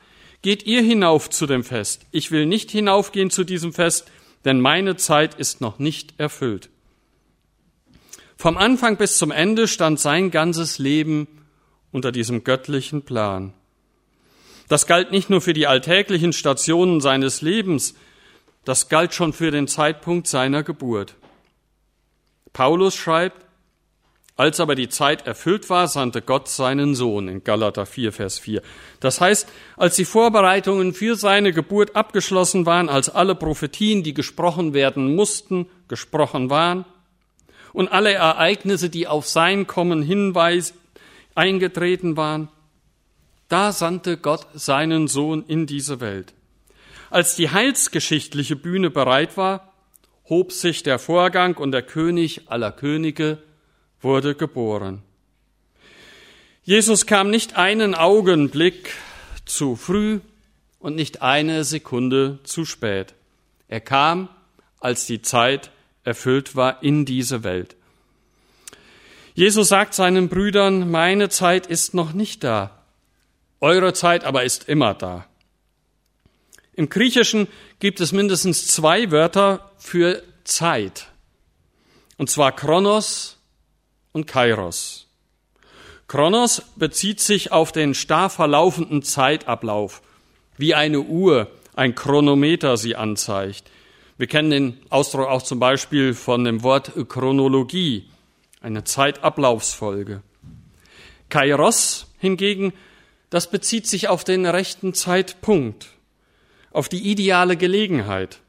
geht 0.43 0.65
ihr 0.65 0.83
hinauf 0.83 1.31
zu 1.31 1.47
dem 1.47 1.65
Fest. 1.65 2.07
Ich 2.11 2.31
will 2.31 2.47
nicht 2.47 2.71
hinaufgehen 2.71 3.31
zu 3.31 3.45
diesem 3.45 3.73
Fest, 3.73 4.11
denn 4.45 4.61
meine 4.61 4.97
Zeit 4.97 5.35
ist 5.35 5.61
noch 5.61 5.79
nicht 5.79 6.15
erfüllt. 6.19 6.69
Vom 8.37 8.57
Anfang 8.57 8.97
bis 8.97 9.19
zum 9.19 9.31
Ende 9.31 9.69
stand 9.69 10.01
sein 10.01 10.33
ganzes 10.33 10.79
Leben 10.79 11.29
unter 11.93 12.11
diesem 12.11 12.43
göttlichen 12.43 13.03
Plan. 13.03 13.55
Das 14.69 14.87
galt 14.87 15.13
nicht 15.13 15.31
nur 15.31 15.41
für 15.41 15.53
die 15.53 15.67
alltäglichen 15.67 16.33
Stationen 16.33 17.01
seines 17.01 17.41
Lebens, 17.41 17.95
das 18.65 18.89
galt 18.89 19.15
schon 19.15 19.33
für 19.33 19.51
den 19.51 19.69
Zeitpunkt 19.69 20.27
seiner 20.27 20.63
Geburt. 20.63 21.15
Paulus 22.53 22.97
schreibt, 22.97 23.45
als 24.37 24.61
aber 24.61 24.75
die 24.75 24.89
Zeit 24.89 25.27
erfüllt 25.27 25.69
war, 25.69 25.89
sandte 25.89 26.23
Gott 26.23 26.49
seinen 26.49 26.95
Sohn 26.95 27.29
in 27.29 27.45
Galater 27.45 27.85
4, 27.85 28.13
Vers 28.13 28.39
4. 28.39 28.63
Das 28.99 29.21
heißt, 29.21 29.49
als 29.77 29.97
die 29.97 30.07
Vorbereitungen 30.07 30.95
für 30.95 31.17
seine 31.17 31.53
Geburt 31.53 31.95
abgeschlossen 31.97 32.65
waren, 32.65 32.89
als 32.89 33.11
alle 33.11 33.35
Prophetien, 33.35 34.03
die 34.03 34.15
gesprochen 34.15 34.73
werden 34.73 35.15
mussten, 35.15 35.67
gesprochen 35.89 36.49
waren, 36.51 36.85
und 37.73 37.91
alle 37.91 38.13
Ereignisse, 38.13 38.91
die 38.91 39.07
auf 39.07 39.27
sein 39.27 39.67
Kommen 39.67 40.03
hinweis, 40.03 40.75
eingetreten 41.35 42.17
waren, 42.17 42.49
da 43.49 43.73
sandte 43.73 44.17
Gott 44.17 44.47
seinen 44.55 45.09
Sohn 45.09 45.45
in 45.47 45.67
diese 45.67 46.01
Welt. 46.01 46.33
Als 47.11 47.37
die 47.37 47.51
heilsgeschichtliche 47.51 48.57
Bühne 48.57 48.91
bereit 48.91 49.37
war, 49.37 49.73
hob 50.29 50.53
sich 50.53 50.83
der 50.83 50.99
Vorgang 50.99 51.57
und 51.57 51.73
der 51.73 51.83
König 51.83 52.51
aller 52.51 52.73
Könige 52.73 53.43
wurde 54.03 54.35
geboren. 54.35 55.03
Jesus 56.65 57.07
kam 57.07 57.31
nicht 57.31 57.57
einen 57.57 57.95
Augenblick 57.95 58.91
zu 59.45 59.77
früh 59.77 60.21
und 60.79 60.95
nicht 60.95 61.23
eine 61.23 61.65
Sekunde 61.65 62.39
zu 62.45 62.65
spät. 62.65 63.15
Er 63.69 63.81
kam, 63.81 64.29
als 64.81 65.07
die 65.07 65.23
Zeit 65.23 65.71
erfüllt 66.05 66.57
war 66.57 66.83
in 66.83 67.05
diese 67.05 67.45
Welt. 67.45 67.77
Jesus 69.35 69.69
sagt 69.69 69.95
seinen 69.95 70.29
Brüdern, 70.29 70.91
meine 70.91 71.29
Zeit 71.31 71.67
ist 71.67 71.95
noch 71.95 72.13
nicht 72.13 72.45
da, 72.45 72.83
eure 73.61 73.95
Zeit 73.95 74.25
aber 74.25 74.45
ist 74.45 74.69
immer 74.69 74.95
da. 74.95 75.27
Im 76.75 76.89
Griechischen 76.89 77.49
gibt 77.81 78.01
es 78.01 78.13
mindestens 78.13 78.67
zwei 78.67 79.11
Wörter 79.11 79.71
für 79.79 80.23
Zeit, 80.45 81.09
und 82.19 82.29
zwar 82.29 82.53
Chronos 82.55 83.39
und 84.13 84.27
Kairos. 84.27 85.09
Chronos 86.09 86.63
bezieht 86.77 87.21
sich 87.21 87.53
auf 87.53 87.73
den 87.73 87.95
starr 87.95 88.29
verlaufenden 88.29 89.03
Zeitablauf, 89.03 90.03
wie 90.59 90.75
eine 90.75 91.01
Uhr, 91.01 91.51
ein 91.75 91.95
Chronometer 91.95 92.77
sie 92.77 92.97
anzeigt. 92.97 93.71
Wir 94.19 94.27
kennen 94.27 94.51
den 94.51 94.79
Ausdruck 94.91 95.27
auch 95.27 95.43
zum 95.43 95.59
Beispiel 95.59 96.13
von 96.15 96.45
dem 96.45 96.63
Wort 96.63 96.93
Chronologie, 97.09 98.11
eine 98.61 98.85
Zeitablaufsfolge. 98.85 100.23
Kairos 101.31 102.13
hingegen, 102.19 102.75
das 103.31 103.51
bezieht 103.51 103.87
sich 103.87 104.09
auf 104.09 104.23
den 104.23 104.45
rechten 104.45 104.93
Zeitpunkt, 104.93 105.89
auf 106.71 106.91
die 106.91 107.11
ideale 107.11 107.57
Gelegenheit, 107.57 108.41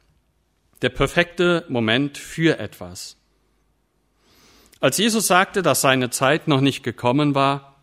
der 0.82 0.89
perfekte 0.89 1.63
Moment 1.70 2.17
für 2.17 2.60
etwas. 2.60 3.15
Als 4.83 4.97
Jesus 4.97 5.27
sagte, 5.27 5.61
dass 5.61 5.79
seine 5.79 6.09
Zeit 6.09 6.49
noch 6.49 6.59
nicht 6.59 6.83
gekommen 6.83 7.35
war, 7.35 7.77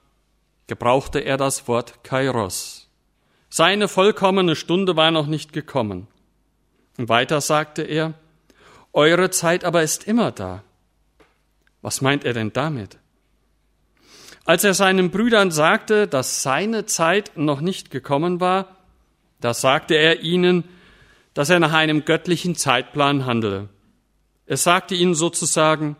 gebrauchte 0.67 1.21
er 1.21 1.39
das 1.39 1.67
Wort 1.67 2.05
Kairos. 2.05 2.91
Seine 3.49 3.89
vollkommene 3.89 4.55
Stunde 4.55 4.97
war 4.97 5.11
noch 5.11 5.27
nicht 5.27 5.55
gekommen. 5.55 6.09
Und 6.99 7.09
weiter 7.09 7.41
sagte 7.41 7.81
er, 7.81 8.13
eure 8.93 9.31
Zeit 9.31 9.65
aber 9.65 9.83
ist 9.83 10.07
immer 10.07 10.31
da. 10.31 10.63
Was 11.81 12.03
meint 12.03 12.27
er 12.27 12.35
denn 12.35 12.53
damit? 12.53 12.99
Als 14.45 14.63
er 14.65 14.75
seinen 14.75 15.11
Brüdern 15.11 15.51
sagte, 15.51 16.07
dass 16.07 16.43
seine 16.43 16.85
Zeit 16.85 17.33
noch 17.35 17.63
nicht 17.63 17.91
gekommen 17.91 18.41
war, 18.41 18.77
da 19.41 19.55
sagte 19.55 19.95
er 19.95 20.21
ihnen, 20.21 20.65
dass 21.33 21.49
er 21.49 21.61
nach 21.61 21.73
einem 21.73 22.05
göttlichen 22.05 22.57
Zeitplan 22.57 23.25
handele. 23.25 23.71
Er 24.45 24.59
sagte 24.59 24.95
ihnen 24.95 25.15
sozusagen, 25.15 25.97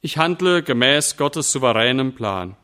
ich 0.00 0.16
handle 0.16 0.62
gemäß 0.62 1.16
Gottes 1.16 1.52
souveränem 1.52 2.14
Plan. 2.14 2.56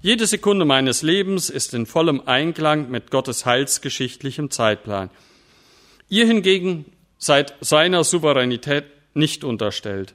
Jede 0.00 0.26
Sekunde 0.26 0.64
meines 0.64 1.02
Lebens 1.02 1.50
ist 1.50 1.74
in 1.74 1.86
vollem 1.86 2.22
Einklang 2.26 2.90
mit 2.90 3.10
Gottes 3.10 3.46
heilsgeschichtlichem 3.46 4.50
Zeitplan. 4.50 5.10
Ihr 6.08 6.26
hingegen 6.26 6.84
seid 7.18 7.54
seiner 7.60 8.04
Souveränität 8.04 8.84
nicht 9.14 9.42
unterstellt. 9.42 10.14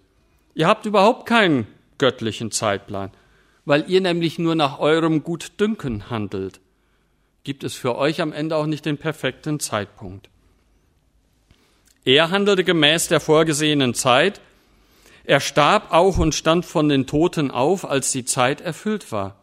Ihr 0.54 0.68
habt 0.68 0.86
überhaupt 0.86 1.26
keinen 1.26 1.68
göttlichen 1.98 2.52
Zeitplan, 2.52 3.12
weil 3.66 3.90
ihr 3.90 4.02
nämlich 4.02 4.40
nur 4.40 4.56
nach 4.56 4.80
eurem 4.80 5.24
Gutdünken 5.24 6.10
handelt. 6.10 6.62
Gibt 7.44 7.64
es 7.64 7.76
für 7.76 7.98
euch 7.98 8.22
am 8.22 8.32
Ende 8.32 8.56
auch 8.56 8.68
nicht 8.68 8.86
den 8.86 8.98
perfekten 8.98 9.60
Zeitpunkt. 9.60 10.30
Er 12.06 12.30
handelte 12.32 12.64
gemäß 12.64 13.08
der 13.10 13.20
vorgesehenen 13.20 13.94
Zeit, 13.94 14.42
er 15.24 15.40
starb 15.40 15.92
auch 15.92 16.18
und 16.18 16.36
stand 16.36 16.66
von 16.66 16.90
den 16.90 17.08
Toten 17.08 17.52
auf, 17.52 17.90
als 17.90 18.12
die 18.12 18.26
Zeit 18.26 18.62
erfüllt 18.62 19.12
war. 19.12 19.36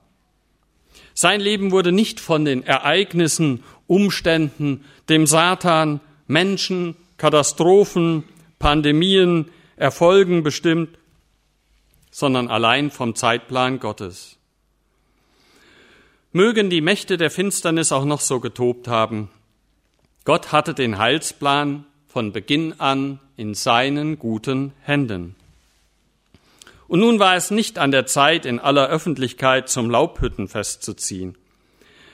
Sein 1.14 1.40
Leben 1.40 1.70
wurde 1.70 1.92
nicht 1.92 2.20
von 2.20 2.44
den 2.44 2.62
Ereignissen, 2.62 3.64
Umständen, 3.87 4.85
dem 5.08 5.26
Satan, 5.26 6.00
Menschen, 6.26 6.97
Katastrophen, 7.16 8.25
Pandemien, 8.58 9.50
Erfolgen 9.76 10.42
bestimmt, 10.42 10.99
sondern 12.11 12.49
allein 12.49 12.90
vom 12.90 13.14
Zeitplan 13.14 13.80
Gottes. 13.80 14.37
Mögen 16.32 16.68
die 16.68 16.80
Mächte 16.80 17.16
der 17.16 17.30
Finsternis 17.30 17.90
auch 17.90 18.04
noch 18.04 18.20
so 18.20 18.40
getobt 18.40 18.88
haben. 18.88 19.30
Gott 20.25 20.52
hatte 20.52 20.75
den 20.75 20.99
Heilsplan 20.99 21.87
von 22.06 22.32
Beginn 22.32 22.78
an 22.78 23.18
in 23.37 23.54
seinen 23.54 24.18
guten 24.18 24.73
Händen. 24.82 25.37
Und 26.88 27.00
nun 27.00 27.18
war 27.18 27.37
es 27.37 27.50
nicht 27.50 27.78
an 27.78 27.90
der 27.90 28.07
Zeit, 28.07 28.47
in 28.47 28.59
aller 28.59 28.88
Öffentlichkeit 28.88 29.68
zum 29.68 29.90
Laubhüttenfest 29.90 30.83
zu 30.83 30.95
ziehen. 30.95 31.37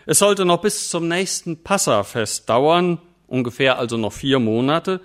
Es 0.05 0.19
sollte 0.19 0.45
noch 0.45 0.61
bis 0.61 0.91
zum 0.91 1.09
nächsten 1.09 1.63
Passafest 1.63 2.49
dauern, 2.49 3.01
ungefähr 3.29 3.79
also 3.79 3.97
noch 3.97 4.13
vier 4.13 4.41
Monate, 4.41 5.01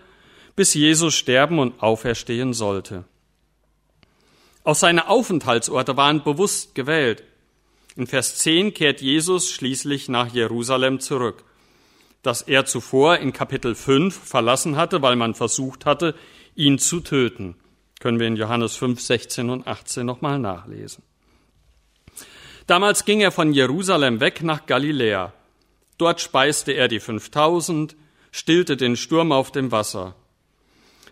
bis 0.55 0.73
Jesus 0.73 1.15
sterben 1.15 1.59
und 1.59 1.81
auferstehen 1.81 2.53
sollte. 2.53 3.05
Auch 4.63 4.75
seine 4.75 5.07
Aufenthaltsorte 5.07 5.95
waren 5.95 6.23
bewusst 6.23 6.75
gewählt. 6.75 7.23
In 7.95 8.07
Vers 8.07 8.37
10 8.39 8.73
kehrt 8.73 9.01
Jesus 9.01 9.51
schließlich 9.51 10.09
nach 10.09 10.33
Jerusalem 10.33 10.99
zurück, 10.99 11.43
das 12.23 12.41
er 12.41 12.65
zuvor 12.65 13.17
in 13.17 13.33
Kapitel 13.33 13.75
5 13.75 14.13
verlassen 14.17 14.75
hatte, 14.75 15.01
weil 15.01 15.15
man 15.15 15.35
versucht 15.35 15.85
hatte, 15.85 16.15
ihn 16.55 16.77
zu 16.77 16.99
töten. 16.99 17.55
Können 17.99 18.19
wir 18.19 18.27
in 18.27 18.37
Johannes 18.37 18.75
5, 18.75 18.99
16 18.99 19.49
und 19.49 19.67
18 19.67 20.05
nochmal 20.05 20.39
nachlesen. 20.39 21.03
Damals 22.65 23.03
ging 23.03 23.19
er 23.19 23.31
von 23.31 23.51
Jerusalem 23.51 24.19
weg 24.19 24.43
nach 24.43 24.65
Galiläa. 24.65 25.33
Dort 25.97 26.21
speiste 26.21 26.71
er 26.71 26.87
die 26.87 26.99
5000, 26.99 27.95
stillte 28.31 28.77
den 28.77 28.95
Sturm 28.95 29.31
auf 29.31 29.51
dem 29.51 29.71
Wasser. 29.71 30.15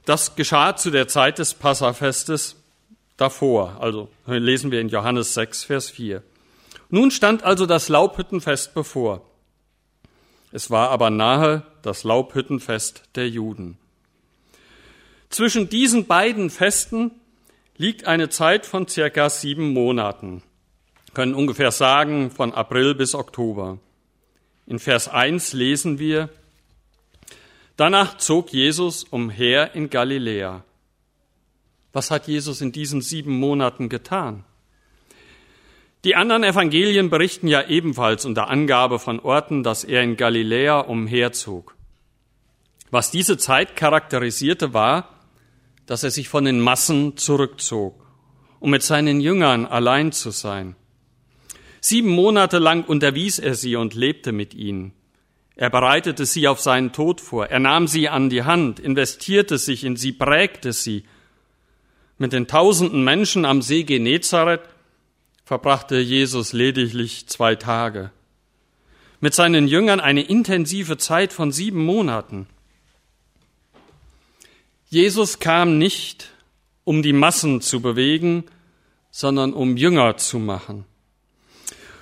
Das 0.06 0.36
geschah 0.36 0.78
zu 0.78 0.92
der 0.92 1.08
Zeit 1.08 1.40
des 1.40 1.54
Passafestes 1.54 2.56
davor. 3.18 3.78
Also 3.82 4.10
lesen 4.26 4.72
wir 4.72 4.80
in 4.80 4.88
Johannes 4.88 5.34
6, 5.34 5.66
Vers 5.66 5.90
4. 5.90 6.24
Nun 6.90 7.12
stand 7.12 7.44
also 7.44 7.66
das 7.66 7.90
Laubhüttenfest 7.90 8.74
bevor. 8.74 9.30
Es 10.54 10.72
war 10.72 10.92
aber 10.92 11.10
nahe 11.10 11.64
das 11.82 12.06
Laubhüttenfest 12.06 13.04
der 13.16 13.28
Juden. 13.28 13.78
Zwischen 15.30 15.70
diesen 15.70 16.06
beiden 16.06 16.50
Festen 16.50 17.12
liegt 17.76 18.06
eine 18.06 18.30
Zeit 18.30 18.66
von 18.66 18.88
circa 18.88 19.30
sieben 19.30 19.74
Monaten 19.74 20.42
können 21.18 21.34
ungefähr 21.34 21.72
sagen 21.72 22.30
von 22.30 22.54
April 22.54 22.94
bis 22.94 23.16
Oktober. 23.16 23.80
In 24.68 24.78
Vers 24.78 25.08
1 25.08 25.54
lesen 25.54 25.98
wir, 25.98 26.30
Danach 27.76 28.18
zog 28.20 28.54
Jesus 28.54 29.04
umher 29.04 29.74
in 29.74 29.90
Galiläa. 29.90 30.64
Was 31.92 32.12
hat 32.12 32.28
Jesus 32.28 32.62
in 32.62 32.72
diesen 32.72 33.02
sieben 33.02 33.40
Monaten 33.40 33.90
getan? 33.90 34.44
Die 36.04 36.16
anderen 36.16 36.44
Evangelien 36.44 37.10
berichten 37.10 37.48
ja 37.48 37.68
ebenfalls 37.68 38.24
unter 38.24 38.48
Angabe 38.48 39.00
von 39.00 39.20
Orten, 39.20 39.64
dass 39.64 39.84
er 39.84 40.04
in 40.04 40.18
Galiläa 40.18 40.82
umherzog. 40.82 41.76
Was 42.92 43.10
diese 43.10 43.40
Zeit 43.40 43.76
charakterisierte, 43.76 44.76
war, 44.76 45.17
dass 45.88 46.04
er 46.04 46.12
sich 46.12 46.30
von 46.30 46.46
den 46.46 46.60
Massen 46.60 47.18
zurückzog, 47.18 48.06
um 48.60 48.70
mit 48.70 48.84
seinen 48.84 49.20
Jüngern 49.20 49.66
allein 49.66 50.12
zu 50.12 50.30
sein. 50.30 50.76
Sieben 51.82 52.10
Monate 52.10 52.60
lang 52.60 52.84
unterwies 52.84 53.40
er 53.40 53.56
sie 53.56 53.76
und 53.76 53.96
lebte 53.96 54.32
mit 54.32 54.54
ihnen. 54.54 54.94
Er 55.56 55.72
bereitete 55.72 56.26
sie 56.26 56.48
auf 56.48 56.60
seinen 56.60 56.92
Tod 56.92 57.20
vor. 57.20 57.48
Er 57.48 57.60
nahm 57.60 57.88
sie 57.88 58.10
an 58.10 58.30
die 58.30 58.44
Hand, 58.44 58.80
investierte 58.80 59.58
sich 59.58 59.84
in 59.84 59.96
sie, 59.96 60.12
prägte 60.12 60.72
sie. 60.72 61.04
Mit 62.20 62.34
den 62.34 62.48
tausenden 62.48 63.04
Menschen 63.04 63.46
am 63.46 63.62
See 63.62 63.84
Genezareth 63.84 64.70
verbrachte 65.46 65.98
Jesus 65.98 66.52
lediglich 66.54 67.28
zwei 67.28 67.56
Tage. 67.56 68.12
Mit 69.20 69.34
seinen 69.34 69.68
Jüngern 69.68 70.00
eine 70.00 70.22
intensive 70.22 70.98
Zeit 70.98 71.34
von 71.34 71.52
sieben 71.52 71.84
Monaten. 71.84 72.48
Jesus 74.90 75.40
kam 75.40 75.78
nicht, 75.78 76.32
um 76.86 77.02
die 77.02 77.14
Massen 77.14 77.60
zu 77.60 77.82
bewegen, 77.82 78.46
sondern 79.12 79.54
um 79.54 79.76
Jünger 79.76 80.16
zu 80.16 80.40
machen. 80.40 80.86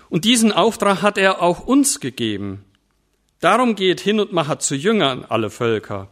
Und 0.09 0.23
diesen 0.23 0.51
Auftrag 0.51 1.01
hat 1.01 1.17
er 1.17 1.41
auch 1.41 1.61
uns 1.61 1.99
gegeben. 1.99 2.63
Darum 3.39 3.75
geht 3.75 3.99
hin 3.99 4.19
und 4.19 4.33
machet 4.33 4.61
zu 4.61 4.75
Jüngern 4.75 5.25
alle 5.27 5.49
Völker, 5.49 6.09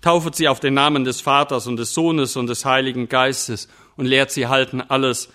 taufet 0.00 0.34
sie 0.34 0.48
auf 0.48 0.58
den 0.58 0.74
Namen 0.74 1.04
des 1.04 1.20
Vaters 1.20 1.68
und 1.68 1.76
des 1.76 1.94
Sohnes 1.94 2.36
und 2.36 2.48
des 2.48 2.64
Heiligen 2.64 3.08
Geistes 3.08 3.68
und 3.96 4.06
lehrt 4.06 4.32
sie 4.32 4.48
halten 4.48 4.80
alles, 4.80 5.30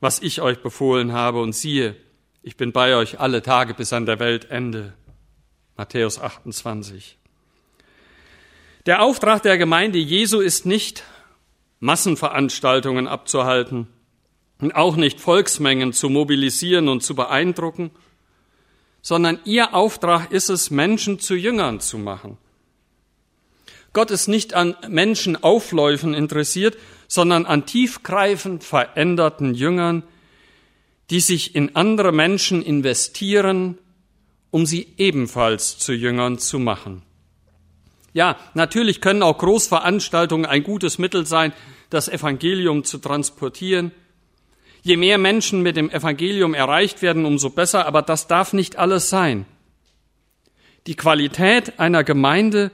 was 0.00 0.20
ich 0.20 0.40
euch 0.40 0.62
befohlen 0.62 1.12
habe. 1.12 1.42
Und 1.42 1.54
siehe, 1.54 1.96
ich 2.42 2.56
bin 2.56 2.72
bei 2.72 2.96
euch 2.96 3.20
alle 3.20 3.42
Tage 3.42 3.74
bis 3.74 3.92
an 3.92 4.06
der 4.06 4.18
Weltende. 4.18 4.94
Matthäus 5.76 6.18
28. 6.18 7.18
Der 8.86 9.02
Auftrag 9.02 9.42
der 9.42 9.56
Gemeinde 9.56 9.98
Jesu 9.98 10.40
ist 10.40 10.66
nicht, 10.66 11.04
Massenveranstaltungen 11.80 13.08
abzuhalten, 13.08 13.88
und 14.60 14.74
auch 14.74 14.96
nicht 14.96 15.20
Volksmengen 15.20 15.92
zu 15.92 16.08
mobilisieren 16.08 16.88
und 16.88 17.02
zu 17.02 17.14
beeindrucken, 17.14 17.90
sondern 19.02 19.38
ihr 19.44 19.74
Auftrag 19.74 20.32
ist 20.32 20.48
es, 20.48 20.70
Menschen 20.70 21.18
zu 21.18 21.34
Jüngern 21.34 21.80
zu 21.80 21.98
machen. 21.98 22.38
Gott 23.92 24.10
ist 24.10 24.28
nicht 24.28 24.54
an 24.54 24.76
Menschenaufläufen 24.88 26.14
interessiert, 26.14 26.76
sondern 27.08 27.46
an 27.46 27.66
tiefgreifend 27.66 28.64
veränderten 28.64 29.54
Jüngern, 29.54 30.02
die 31.10 31.20
sich 31.20 31.54
in 31.54 31.76
andere 31.76 32.12
Menschen 32.12 32.62
investieren, 32.62 33.78
um 34.50 34.66
sie 34.66 34.88
ebenfalls 34.96 35.78
zu 35.78 35.92
Jüngern 35.92 36.38
zu 36.38 36.58
machen. 36.58 37.02
Ja, 38.14 38.38
natürlich 38.54 39.02
können 39.02 39.22
auch 39.22 39.36
Großveranstaltungen 39.36 40.46
ein 40.46 40.62
gutes 40.62 40.98
Mittel 40.98 41.26
sein, 41.26 41.52
das 41.90 42.08
Evangelium 42.08 42.84
zu 42.84 42.96
transportieren, 42.98 43.92
Je 44.84 44.98
mehr 44.98 45.16
Menschen 45.16 45.62
mit 45.62 45.78
dem 45.78 45.88
Evangelium 45.88 46.52
erreicht 46.52 47.00
werden, 47.00 47.24
umso 47.24 47.48
besser, 47.48 47.86
aber 47.86 48.02
das 48.02 48.26
darf 48.26 48.52
nicht 48.52 48.76
alles 48.76 49.08
sein. 49.08 49.46
Die 50.86 50.94
Qualität 50.94 51.80
einer 51.80 52.04
Gemeinde 52.04 52.70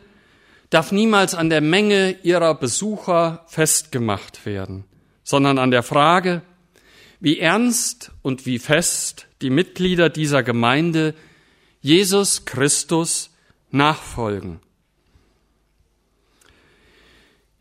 darf 0.71 0.91
niemals 0.91 1.37
an 1.37 1.51
der 1.51 1.61
Menge 1.61 2.17
ihrer 2.25 2.57
Besucher 2.57 3.45
festgemacht 3.47 4.45
werden, 4.45 4.85
sondern 5.23 5.59
an 5.59 5.71
der 5.71 5.85
Frage, 5.85 6.43
wie 7.21 7.39
ernst 7.39 8.11
und 8.23 8.45
wie 8.45 8.59
fest 8.59 9.29
die 9.41 9.51
Mitglieder 9.51 10.09
dieser 10.09 10.43
Gemeinde 10.43 11.15
Jesus 11.81 12.45
Christus 12.45 13.31
nachfolgen. 13.71 14.59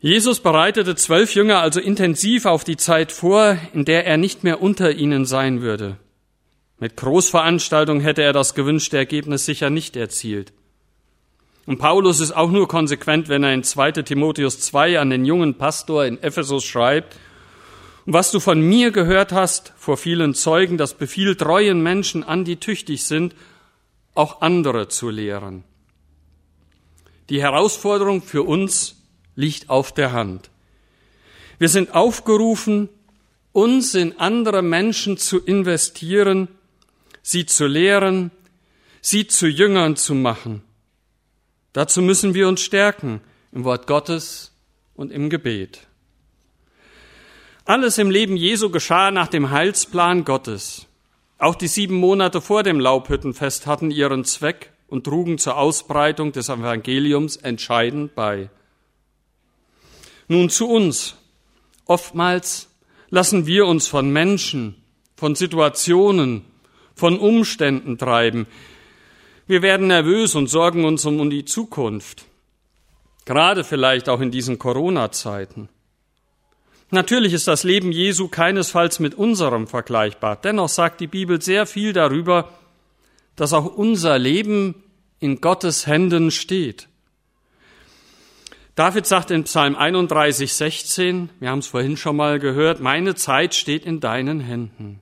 Jesus 0.02 0.40
bereitete 0.40 0.94
zwölf 0.96 1.34
Jünger 1.34 1.60
also 1.60 1.78
intensiv 1.78 2.46
auf 2.46 2.64
die 2.64 2.78
Zeit 2.78 3.12
vor, 3.12 3.58
in 3.74 3.84
der 3.84 4.06
er 4.06 4.16
nicht 4.16 4.44
mehr 4.44 4.62
unter 4.62 4.92
ihnen 4.92 5.26
sein 5.26 5.60
würde. 5.60 5.98
Mit 6.78 6.96
Großveranstaltungen 6.96 8.02
hätte 8.02 8.22
er 8.22 8.32
das 8.32 8.54
gewünschte 8.54 8.96
Ergebnis 8.96 9.44
sicher 9.44 9.68
nicht 9.68 9.96
erzielt. 9.96 10.54
Und 11.66 11.76
Paulus 11.76 12.20
ist 12.20 12.32
auch 12.32 12.50
nur 12.50 12.66
konsequent, 12.66 13.28
wenn 13.28 13.44
er 13.44 13.52
in 13.52 13.62
2 13.62 13.92
Timotheus 13.92 14.60
2 14.60 14.98
an 14.98 15.10
den 15.10 15.26
jungen 15.26 15.56
Pastor 15.58 16.06
in 16.06 16.22
Ephesus 16.22 16.64
schreibt, 16.64 17.16
und 18.06 18.14
was 18.14 18.30
du 18.30 18.40
von 18.40 18.60
mir 18.60 18.92
gehört 18.92 19.32
hast 19.32 19.74
vor 19.76 19.98
vielen 19.98 20.32
Zeugen, 20.32 20.78
das 20.78 20.94
befiehlt 20.94 21.38
treuen 21.38 21.82
Menschen 21.82 22.24
an, 22.24 22.46
die 22.46 22.56
tüchtig 22.56 23.04
sind, 23.04 23.34
auch 24.14 24.40
andere 24.40 24.88
zu 24.88 25.10
lehren. 25.10 25.64
Die 27.28 27.42
Herausforderung 27.42 28.22
für 28.22 28.42
uns 28.42 28.99
liegt 29.40 29.70
auf 29.70 29.92
der 29.92 30.12
Hand. 30.12 30.50
Wir 31.58 31.68
sind 31.68 31.94
aufgerufen, 31.94 32.88
uns 33.52 33.94
in 33.94 34.18
andere 34.18 34.62
Menschen 34.62 35.16
zu 35.16 35.38
investieren, 35.38 36.48
sie 37.22 37.46
zu 37.46 37.66
lehren, 37.66 38.30
sie 39.00 39.26
zu 39.26 39.48
Jüngern 39.48 39.96
zu 39.96 40.14
machen. 40.14 40.62
Dazu 41.72 42.02
müssen 42.02 42.34
wir 42.34 42.48
uns 42.48 42.60
stärken 42.60 43.20
im 43.52 43.64
Wort 43.64 43.86
Gottes 43.86 44.52
und 44.94 45.10
im 45.10 45.30
Gebet. 45.30 45.86
Alles 47.64 47.98
im 47.98 48.10
Leben 48.10 48.36
Jesu 48.36 48.70
geschah 48.70 49.10
nach 49.10 49.28
dem 49.28 49.50
Heilsplan 49.50 50.24
Gottes. 50.24 50.86
Auch 51.38 51.54
die 51.54 51.68
sieben 51.68 51.94
Monate 51.94 52.40
vor 52.40 52.62
dem 52.62 52.78
Laubhüttenfest 52.78 53.66
hatten 53.66 53.90
ihren 53.90 54.24
Zweck 54.24 54.72
und 54.88 55.04
trugen 55.04 55.38
zur 55.38 55.56
Ausbreitung 55.56 56.32
des 56.32 56.48
Evangeliums 56.48 57.36
entscheidend 57.36 58.14
bei. 58.14 58.50
Nun 60.30 60.48
zu 60.48 60.68
uns. 60.68 61.16
Oftmals 61.86 62.68
lassen 63.08 63.46
wir 63.46 63.66
uns 63.66 63.88
von 63.88 64.12
Menschen, 64.12 64.76
von 65.16 65.34
Situationen, 65.34 66.44
von 66.94 67.18
Umständen 67.18 67.98
treiben. 67.98 68.46
Wir 69.48 69.60
werden 69.60 69.88
nervös 69.88 70.36
und 70.36 70.46
sorgen 70.46 70.84
uns 70.84 71.04
um 71.04 71.30
die 71.30 71.46
Zukunft. 71.46 72.26
Gerade 73.24 73.64
vielleicht 73.64 74.08
auch 74.08 74.20
in 74.20 74.30
diesen 74.30 74.60
Corona-Zeiten. 74.60 75.68
Natürlich 76.92 77.32
ist 77.32 77.48
das 77.48 77.64
Leben 77.64 77.90
Jesu 77.90 78.28
keinesfalls 78.28 79.00
mit 79.00 79.16
unserem 79.16 79.66
vergleichbar. 79.66 80.36
Dennoch 80.36 80.68
sagt 80.68 81.00
die 81.00 81.08
Bibel 81.08 81.42
sehr 81.42 81.66
viel 81.66 81.92
darüber, 81.92 82.50
dass 83.34 83.52
auch 83.52 83.66
unser 83.66 84.16
Leben 84.16 84.76
in 85.18 85.40
Gottes 85.40 85.88
Händen 85.88 86.30
steht. 86.30 86.86
David 88.80 89.04
sagt 89.04 89.30
in 89.30 89.44
Psalm 89.44 89.76
31, 89.76 90.54
16, 90.54 91.28
wir 91.38 91.50
haben 91.50 91.58
es 91.58 91.66
vorhin 91.66 91.98
schon 91.98 92.16
mal 92.16 92.38
gehört, 92.38 92.80
meine 92.80 93.14
Zeit 93.14 93.54
steht 93.54 93.84
in 93.84 94.00
deinen 94.00 94.40
Händen. 94.40 95.00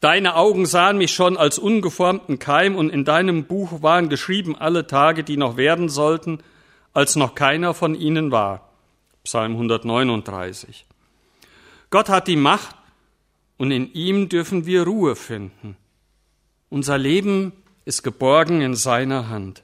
Deine 0.00 0.36
Augen 0.36 0.64
sahen 0.64 0.96
mich 0.96 1.12
schon 1.12 1.36
als 1.36 1.58
ungeformten 1.58 2.38
Keim 2.38 2.74
und 2.74 2.88
in 2.88 3.04
deinem 3.04 3.44
Buch 3.44 3.82
waren 3.82 4.08
geschrieben 4.08 4.56
alle 4.56 4.86
Tage, 4.86 5.24
die 5.24 5.36
noch 5.36 5.58
werden 5.58 5.90
sollten, 5.90 6.38
als 6.94 7.16
noch 7.16 7.34
keiner 7.34 7.74
von 7.74 7.94
ihnen 7.94 8.30
war. 8.30 8.70
Psalm 9.22 9.52
139. 9.52 10.86
Gott 11.90 12.08
hat 12.08 12.28
die 12.28 12.36
Macht 12.36 12.76
und 13.58 13.72
in 13.72 13.92
ihm 13.92 14.30
dürfen 14.30 14.64
wir 14.64 14.84
Ruhe 14.84 15.16
finden. 15.16 15.76
Unser 16.70 16.96
Leben 16.96 17.52
ist 17.84 18.02
geborgen 18.02 18.62
in 18.62 18.74
seiner 18.74 19.28
Hand. 19.28 19.62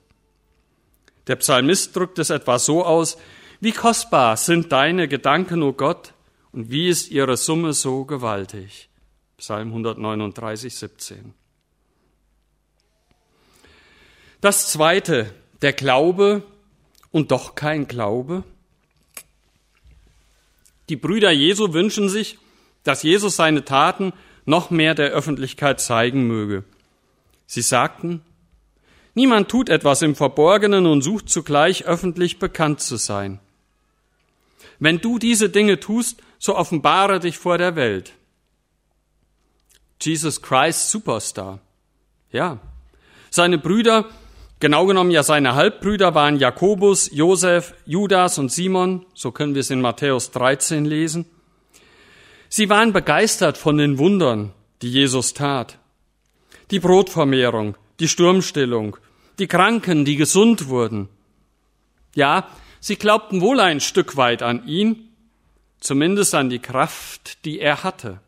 Der 1.29 1.37
Psalmist 1.37 1.95
drückt 1.95 2.19
es 2.19 2.31
etwa 2.31 2.59
so 2.59 2.85
aus, 2.85 3.19
wie 3.61 3.73
kostbar 3.73 4.37
sind 4.37 4.73
deine 4.73 5.09
Gedanken, 5.09 5.62
o 5.62 5.69
oh 5.69 5.73
Gott, 5.73 6.14
und 6.53 6.71
wie 6.71 6.88
ist 6.88 7.11
ihre 7.11 7.37
Summe 7.37 7.75
so 7.75 8.05
gewaltig. 8.05 8.88
Psalm 9.37 9.69
139, 9.69 10.75
17. 10.75 11.35
Das 14.41 14.71
zweite, 14.71 15.33
der 15.62 15.73
Glaube 15.73 16.43
und 17.11 17.31
doch 17.31 17.55
kein 17.55 17.87
Glaube. 17.88 18.45
Die 20.88 20.97
Brüder 20.97 21.31
Jesu 21.31 21.73
wünschen 21.75 22.09
sich, 22.09 22.38
dass 22.85 23.03
Jesus 23.03 23.37
seine 23.37 23.64
Taten 23.64 24.12
noch 24.47 24.71
mehr 24.71 24.95
der 24.95 25.11
Öffentlichkeit 25.11 25.81
zeigen 25.81 26.27
möge. 26.27 26.64
Sie 27.47 27.62
sagten, 27.62 28.23
Niemand 29.18 29.48
tut 29.48 29.68
etwas 29.68 30.02
im 30.02 30.14
Verborgenen 30.14 30.87
und 30.87 31.02
sucht 31.02 31.28
zugleich 31.28 31.87
öffentlich 31.87 32.38
bekannt 32.38 32.78
zu 32.78 32.94
sein. 32.94 33.40
Wenn 34.78 35.00
du 35.00 35.18
diese 35.18 35.48
Dinge 35.48 35.81
tust, 35.81 36.22
so 36.38 36.54
offenbare 36.54 37.18
dich 37.18 37.37
vor 37.37 37.59
der 37.59 37.74
Welt. 37.74 38.12
Jesus 40.00 40.40
Christ 40.40 40.90
Superstar. 40.90 41.59
Ja. 42.31 42.61
Seine 43.28 43.59
Brüder, 43.59 44.04
genau 44.61 44.87
genommen 44.87 45.11
ja 45.11 45.24
seine 45.24 45.57
Halbbrüder, 45.57 46.14
waren 46.14 46.38
Jakobus, 46.38 47.11
Josef, 47.12 47.74
Judas 47.87 48.38
und 48.38 48.52
Simon. 48.52 49.04
So 49.14 49.33
können 49.33 49.57
wir 49.57 49.62
es 49.62 49.70
in 49.70 49.81
Matthäus 49.81 50.31
13 50.31 50.85
lesen. 50.85 51.26
Sie 52.48 52.70
waren 52.70 52.92
begeistert 52.92 53.59
von 53.59 53.78
den 53.78 53.98
Wundern, 53.98 54.52
die 54.81 54.92
Jesus 54.92 55.35
tat. 55.35 55.76
Die 56.70 56.78
Brotvermehrung, 56.78 57.76
die 57.98 58.07
Sturmstillung, 58.07 58.96
die 59.38 59.46
Kranken, 59.46 60.05
die 60.05 60.16
gesund 60.16 60.68
wurden. 60.68 61.09
Ja, 62.14 62.48
sie 62.81 62.96
glaubten 62.96 63.40
wohl 63.40 63.61
ein 63.61 63.81
Stück 63.81 64.16
weit 64.16 64.42
an 64.42 64.66
ihn, 64.66 65.09
zumindest 65.81 66.35
an 66.35 66.51
die 66.51 66.59
Kraft, 66.59 67.44
die 67.44 67.61
er 67.61 67.85
hatte. 67.85 68.20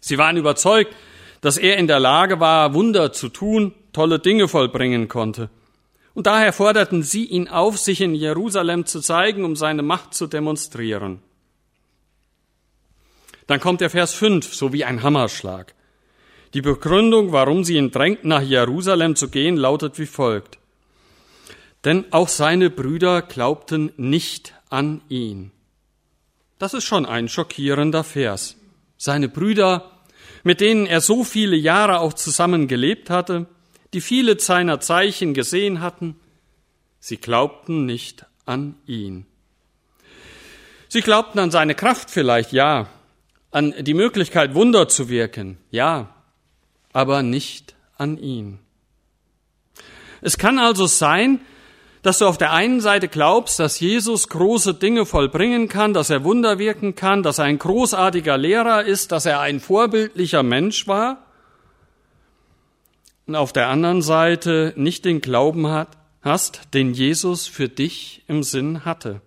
Sie 0.00 0.18
waren 0.18 0.36
überzeugt, 0.36 0.94
dass 1.40 1.56
er 1.56 1.76
in 1.76 1.86
der 1.86 2.00
Lage 2.00 2.40
war, 2.40 2.74
Wunder 2.74 3.12
zu 3.12 3.28
tun, 3.28 3.74
tolle 3.92 4.18
Dinge 4.18 4.48
vollbringen 4.48 5.08
konnte. 5.08 5.50
Und 6.14 6.26
daher 6.26 6.52
forderten 6.52 7.02
sie 7.02 7.24
ihn 7.24 7.48
auf, 7.48 7.78
sich 7.78 8.00
in 8.00 8.14
Jerusalem 8.14 8.84
zu 8.84 9.00
zeigen, 9.00 9.44
um 9.44 9.56
seine 9.56 9.82
Macht 9.82 10.12
zu 10.14 10.26
demonstrieren. 10.26 11.22
Dann 13.46 13.60
kommt 13.60 13.80
der 13.80 13.90
Vers 13.90 14.14
5, 14.14 14.54
so 14.54 14.72
wie 14.72 14.84
ein 14.84 15.02
Hammerschlag. 15.02 15.74
Die 16.54 16.62
Begründung, 16.62 17.32
warum 17.32 17.64
sie 17.64 17.76
ihn 17.76 17.90
drängten, 17.90 18.28
nach 18.28 18.42
Jerusalem 18.42 19.14
zu 19.14 19.28
gehen, 19.28 19.56
lautet 19.56 19.98
wie 19.98 20.06
folgt. 20.06 20.58
Denn 21.84 22.04
auch 22.10 22.28
seine 22.28 22.70
Brüder 22.70 23.22
glaubten 23.22 23.92
nicht 23.96 24.54
an 24.68 25.00
ihn. 25.08 25.52
Das 26.58 26.74
ist 26.74 26.84
schon 26.84 27.06
ein 27.06 27.28
schockierender 27.28 28.04
Vers. 28.04 28.56
Seine 28.98 29.28
Brüder, 29.28 29.90
mit 30.42 30.60
denen 30.60 30.86
er 30.86 31.00
so 31.00 31.24
viele 31.24 31.56
Jahre 31.56 32.00
auch 32.00 32.12
zusammen 32.12 32.68
gelebt 32.68 33.08
hatte, 33.08 33.46
die 33.94 34.00
viele 34.00 34.38
seiner 34.38 34.80
Zeichen 34.80 35.34
gesehen 35.34 35.80
hatten, 35.80 36.16
sie 36.98 37.16
glaubten 37.16 37.86
nicht 37.86 38.26
an 38.44 38.74
ihn. 38.86 39.26
Sie 40.88 41.00
glaubten 41.00 41.38
an 41.38 41.50
seine 41.50 41.74
Kraft 41.74 42.10
vielleicht, 42.10 42.52
ja, 42.52 42.88
an 43.52 43.74
die 43.80 43.94
Möglichkeit, 43.94 44.54
Wunder 44.54 44.88
zu 44.88 45.08
wirken, 45.08 45.56
ja, 45.70 46.14
aber 46.92 47.22
nicht 47.22 47.74
an 47.96 48.18
ihn. 48.18 48.58
Es 50.22 50.38
kann 50.38 50.58
also 50.58 50.86
sein, 50.86 51.40
dass 52.02 52.18
du 52.18 52.26
auf 52.26 52.38
der 52.38 52.52
einen 52.52 52.80
Seite 52.80 53.08
glaubst, 53.08 53.58
dass 53.58 53.80
Jesus 53.80 54.28
große 54.28 54.74
Dinge 54.74 55.04
vollbringen 55.04 55.68
kann, 55.68 55.92
dass 55.92 56.10
er 56.10 56.24
Wunder 56.24 56.58
wirken 56.58 56.94
kann, 56.94 57.22
dass 57.22 57.38
er 57.38 57.44
ein 57.44 57.58
großartiger 57.58 58.38
Lehrer 58.38 58.84
ist, 58.84 59.12
dass 59.12 59.26
er 59.26 59.40
ein 59.40 59.60
vorbildlicher 59.60 60.42
Mensch 60.42 60.86
war, 60.86 61.26
und 63.30 63.36
auf 63.36 63.52
der 63.52 63.68
anderen 63.68 64.02
Seite 64.02 64.72
nicht 64.74 65.04
den 65.04 65.20
Glauben 65.20 65.68
hat, 65.68 65.96
hast, 66.20 66.74
den 66.74 66.94
Jesus 66.94 67.46
für 67.46 67.68
dich 67.68 68.24
im 68.26 68.42
Sinn 68.42 68.84
hatte. 68.84 69.20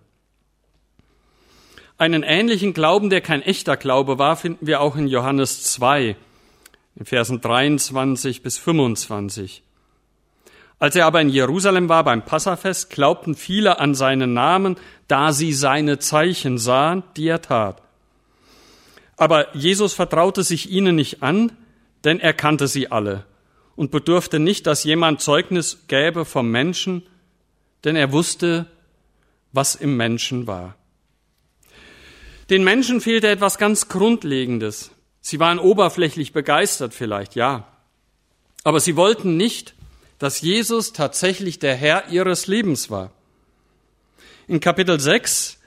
Einen 1.96 2.22
ähnlichen 2.22 2.74
Glauben, 2.74 3.08
der 3.08 3.22
kein 3.22 3.40
echter 3.40 3.78
Glaube 3.78 4.18
war, 4.18 4.36
finden 4.36 4.66
wir 4.66 4.82
auch 4.82 4.96
in 4.96 5.08
Johannes 5.08 5.62
2 5.62 6.16
in 6.96 7.04
Versen 7.06 7.40
23 7.40 8.42
bis 8.42 8.58
25. 8.58 9.62
Als 10.78 10.96
er 10.96 11.06
aber 11.06 11.20
in 11.20 11.28
Jerusalem 11.28 11.88
war 11.88 12.04
beim 12.04 12.24
Passafest, 12.24 12.90
glaubten 12.90 13.34
viele 13.34 13.78
an 13.78 13.94
seinen 13.94 14.34
Namen, 14.34 14.76
da 15.08 15.32
sie 15.32 15.52
seine 15.52 15.98
Zeichen 15.98 16.58
sahen, 16.58 17.02
die 17.16 17.28
er 17.28 17.42
tat. 17.42 17.82
Aber 19.16 19.54
Jesus 19.56 19.94
vertraute 19.94 20.42
sich 20.42 20.70
ihnen 20.70 20.96
nicht 20.96 21.22
an, 21.22 21.52
denn 22.04 22.20
er 22.20 22.34
kannte 22.34 22.68
sie 22.68 22.90
alle 22.90 23.24
und 23.76 23.90
bedurfte 23.90 24.38
nicht, 24.38 24.66
dass 24.66 24.84
jemand 24.84 25.20
Zeugnis 25.20 25.86
gäbe 25.88 26.24
vom 26.24 26.50
Menschen, 26.50 27.02
denn 27.84 27.96
er 27.96 28.12
wusste, 28.12 28.66
was 29.52 29.74
im 29.74 29.96
Menschen 29.96 30.46
war. 30.46 30.76
Den 32.50 32.62
Menschen 32.62 33.00
fehlte 33.00 33.28
etwas 33.28 33.58
ganz 33.58 33.88
Grundlegendes. 33.88 34.90
Sie 35.26 35.40
waren 35.40 35.58
oberflächlich 35.58 36.34
begeistert 36.34 36.92
vielleicht, 36.92 37.34
ja. 37.34 37.66
Aber 38.62 38.78
sie 38.78 38.94
wollten 38.94 39.38
nicht, 39.38 39.72
dass 40.18 40.42
Jesus 40.42 40.92
tatsächlich 40.92 41.58
der 41.58 41.74
Herr 41.74 42.10
ihres 42.10 42.46
Lebens 42.46 42.90
war. 42.90 43.10
In 44.48 44.60
Kapitel 44.60 45.00
6 45.00 45.58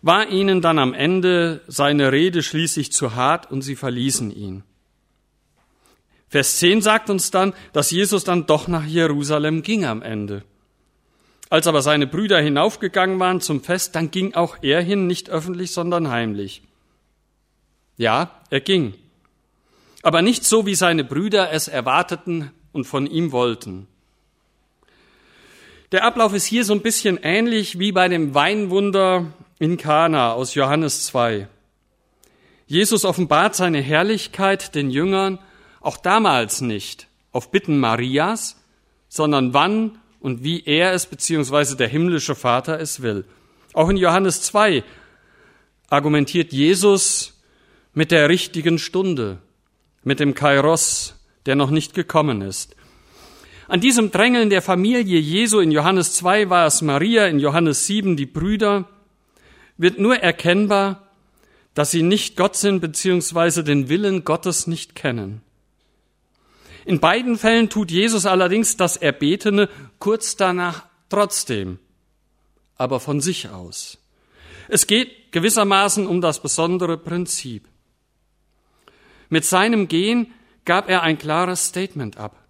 war 0.00 0.30
ihnen 0.30 0.62
dann 0.62 0.78
am 0.78 0.94
Ende 0.94 1.60
seine 1.66 2.12
Rede 2.12 2.42
schließlich 2.42 2.92
zu 2.92 3.14
hart 3.14 3.50
und 3.50 3.60
sie 3.60 3.76
verließen 3.76 4.34
ihn. 4.34 4.64
Vers 6.30 6.56
10 6.56 6.80
sagt 6.80 7.10
uns 7.10 7.30
dann, 7.30 7.52
dass 7.74 7.90
Jesus 7.90 8.24
dann 8.24 8.46
doch 8.46 8.68
nach 8.68 8.86
Jerusalem 8.86 9.60
ging 9.60 9.84
am 9.84 10.00
Ende. 10.00 10.44
Als 11.50 11.66
aber 11.66 11.82
seine 11.82 12.06
Brüder 12.06 12.40
hinaufgegangen 12.40 13.20
waren 13.20 13.42
zum 13.42 13.62
Fest, 13.62 13.96
dann 13.96 14.10
ging 14.10 14.32
auch 14.32 14.56
er 14.62 14.80
hin, 14.80 15.06
nicht 15.06 15.28
öffentlich, 15.28 15.72
sondern 15.72 16.08
heimlich. 16.08 16.62
Ja, 17.96 18.40
er 18.50 18.60
ging. 18.60 18.94
Aber 20.02 20.22
nicht 20.22 20.44
so, 20.44 20.66
wie 20.66 20.74
seine 20.74 21.04
Brüder 21.04 21.52
es 21.52 21.68
erwarteten 21.68 22.50
und 22.72 22.84
von 22.84 23.06
ihm 23.06 23.32
wollten. 23.32 23.86
Der 25.92 26.04
Ablauf 26.04 26.34
ist 26.34 26.44
hier 26.44 26.64
so 26.64 26.74
ein 26.74 26.82
bisschen 26.82 27.18
ähnlich 27.22 27.78
wie 27.78 27.92
bei 27.92 28.08
dem 28.08 28.34
Weinwunder 28.34 29.32
in 29.58 29.76
Kana 29.76 30.32
aus 30.32 30.54
Johannes 30.54 31.06
2. 31.06 31.48
Jesus 32.66 33.04
offenbart 33.04 33.54
seine 33.54 33.80
Herrlichkeit 33.80 34.74
den 34.74 34.90
Jüngern 34.90 35.38
auch 35.80 35.96
damals 35.96 36.60
nicht 36.60 37.08
auf 37.30 37.50
Bitten 37.50 37.78
Marias, 37.78 38.56
sondern 39.08 39.54
wann 39.54 39.98
und 40.20 40.42
wie 40.42 40.64
er 40.64 40.92
es 40.92 41.06
beziehungsweise 41.06 41.76
der 41.76 41.88
himmlische 41.88 42.34
Vater 42.34 42.80
es 42.80 43.02
will. 43.02 43.24
Auch 43.74 43.88
in 43.88 43.96
Johannes 43.96 44.42
2 44.42 44.82
argumentiert 45.90 46.52
Jesus 46.52 47.33
mit 47.94 48.10
der 48.10 48.28
richtigen 48.28 48.78
Stunde, 48.78 49.38
mit 50.02 50.20
dem 50.20 50.34
Kairos, 50.34 51.14
der 51.46 51.54
noch 51.54 51.70
nicht 51.70 51.94
gekommen 51.94 52.42
ist. 52.42 52.76
An 53.68 53.80
diesem 53.80 54.10
Drängeln 54.10 54.50
der 54.50 54.62
Familie 54.62 55.18
Jesu 55.18 55.60
in 55.60 55.70
Johannes 55.70 56.12
2 56.14 56.50
war 56.50 56.66
es 56.66 56.82
Maria, 56.82 57.26
in 57.26 57.38
Johannes 57.38 57.86
7 57.86 58.16
die 58.16 58.26
Brüder, 58.26 58.88
wird 59.78 59.98
nur 59.98 60.16
erkennbar, 60.16 61.08
dass 61.72 61.90
sie 61.90 62.02
nicht 62.02 62.36
Gott 62.36 62.56
sind 62.56 62.80
bzw. 62.80 63.62
den 63.62 63.88
Willen 63.88 64.24
Gottes 64.24 64.66
nicht 64.66 64.94
kennen. 64.94 65.40
In 66.84 67.00
beiden 67.00 67.38
Fällen 67.38 67.70
tut 67.70 67.90
Jesus 67.90 68.26
allerdings 68.26 68.76
das 68.76 68.96
Erbetene 68.96 69.68
kurz 69.98 70.36
danach 70.36 70.84
trotzdem, 71.08 71.78
aber 72.76 73.00
von 73.00 73.20
sich 73.20 73.48
aus. 73.48 73.98
Es 74.68 74.86
geht 74.86 75.32
gewissermaßen 75.32 76.06
um 76.06 76.20
das 76.20 76.40
besondere 76.40 76.98
Prinzip. 76.98 77.66
Mit 79.28 79.44
seinem 79.44 79.88
Gehen 79.88 80.32
gab 80.64 80.88
er 80.88 81.02
ein 81.02 81.18
klares 81.18 81.66
Statement 81.66 82.16
ab. 82.16 82.44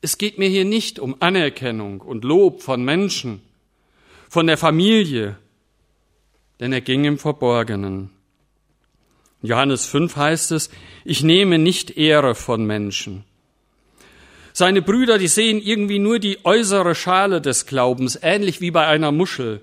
Es 0.00 0.18
geht 0.18 0.38
mir 0.38 0.48
hier 0.48 0.64
nicht 0.64 0.98
um 0.98 1.16
Anerkennung 1.20 2.00
und 2.00 2.24
Lob 2.24 2.62
von 2.62 2.84
Menschen, 2.84 3.40
von 4.28 4.46
der 4.46 4.58
Familie, 4.58 5.38
denn 6.60 6.72
er 6.72 6.80
ging 6.80 7.04
im 7.04 7.18
Verborgenen. 7.18 8.10
Johannes 9.42 9.86
5 9.86 10.16
heißt 10.16 10.52
es, 10.52 10.70
ich 11.04 11.22
nehme 11.22 11.58
nicht 11.58 11.96
Ehre 11.96 12.34
von 12.34 12.66
Menschen. 12.66 13.24
Seine 14.52 14.82
Brüder, 14.82 15.18
die 15.18 15.28
sehen 15.28 15.60
irgendwie 15.60 15.98
nur 15.98 16.18
die 16.18 16.44
äußere 16.44 16.94
Schale 16.94 17.40
des 17.40 17.66
Glaubens, 17.66 18.18
ähnlich 18.22 18.60
wie 18.60 18.70
bei 18.70 18.86
einer 18.86 19.10
Muschel, 19.10 19.62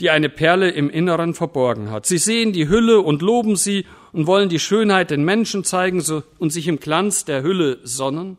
die 0.00 0.10
eine 0.10 0.28
Perle 0.28 0.70
im 0.70 0.90
Inneren 0.90 1.34
verborgen 1.34 1.90
hat. 1.90 2.06
Sie 2.06 2.18
sehen 2.18 2.52
die 2.52 2.68
Hülle 2.68 3.00
und 3.00 3.22
loben 3.22 3.56
sie 3.56 3.86
und 4.12 4.26
wollen 4.26 4.48
die 4.48 4.58
Schönheit 4.58 5.10
den 5.10 5.24
Menschen 5.24 5.64
zeigen 5.64 6.02
und 6.38 6.50
sich 6.50 6.68
im 6.68 6.78
Glanz 6.78 7.24
der 7.24 7.42
Hülle 7.42 7.80
sonnen. 7.82 8.36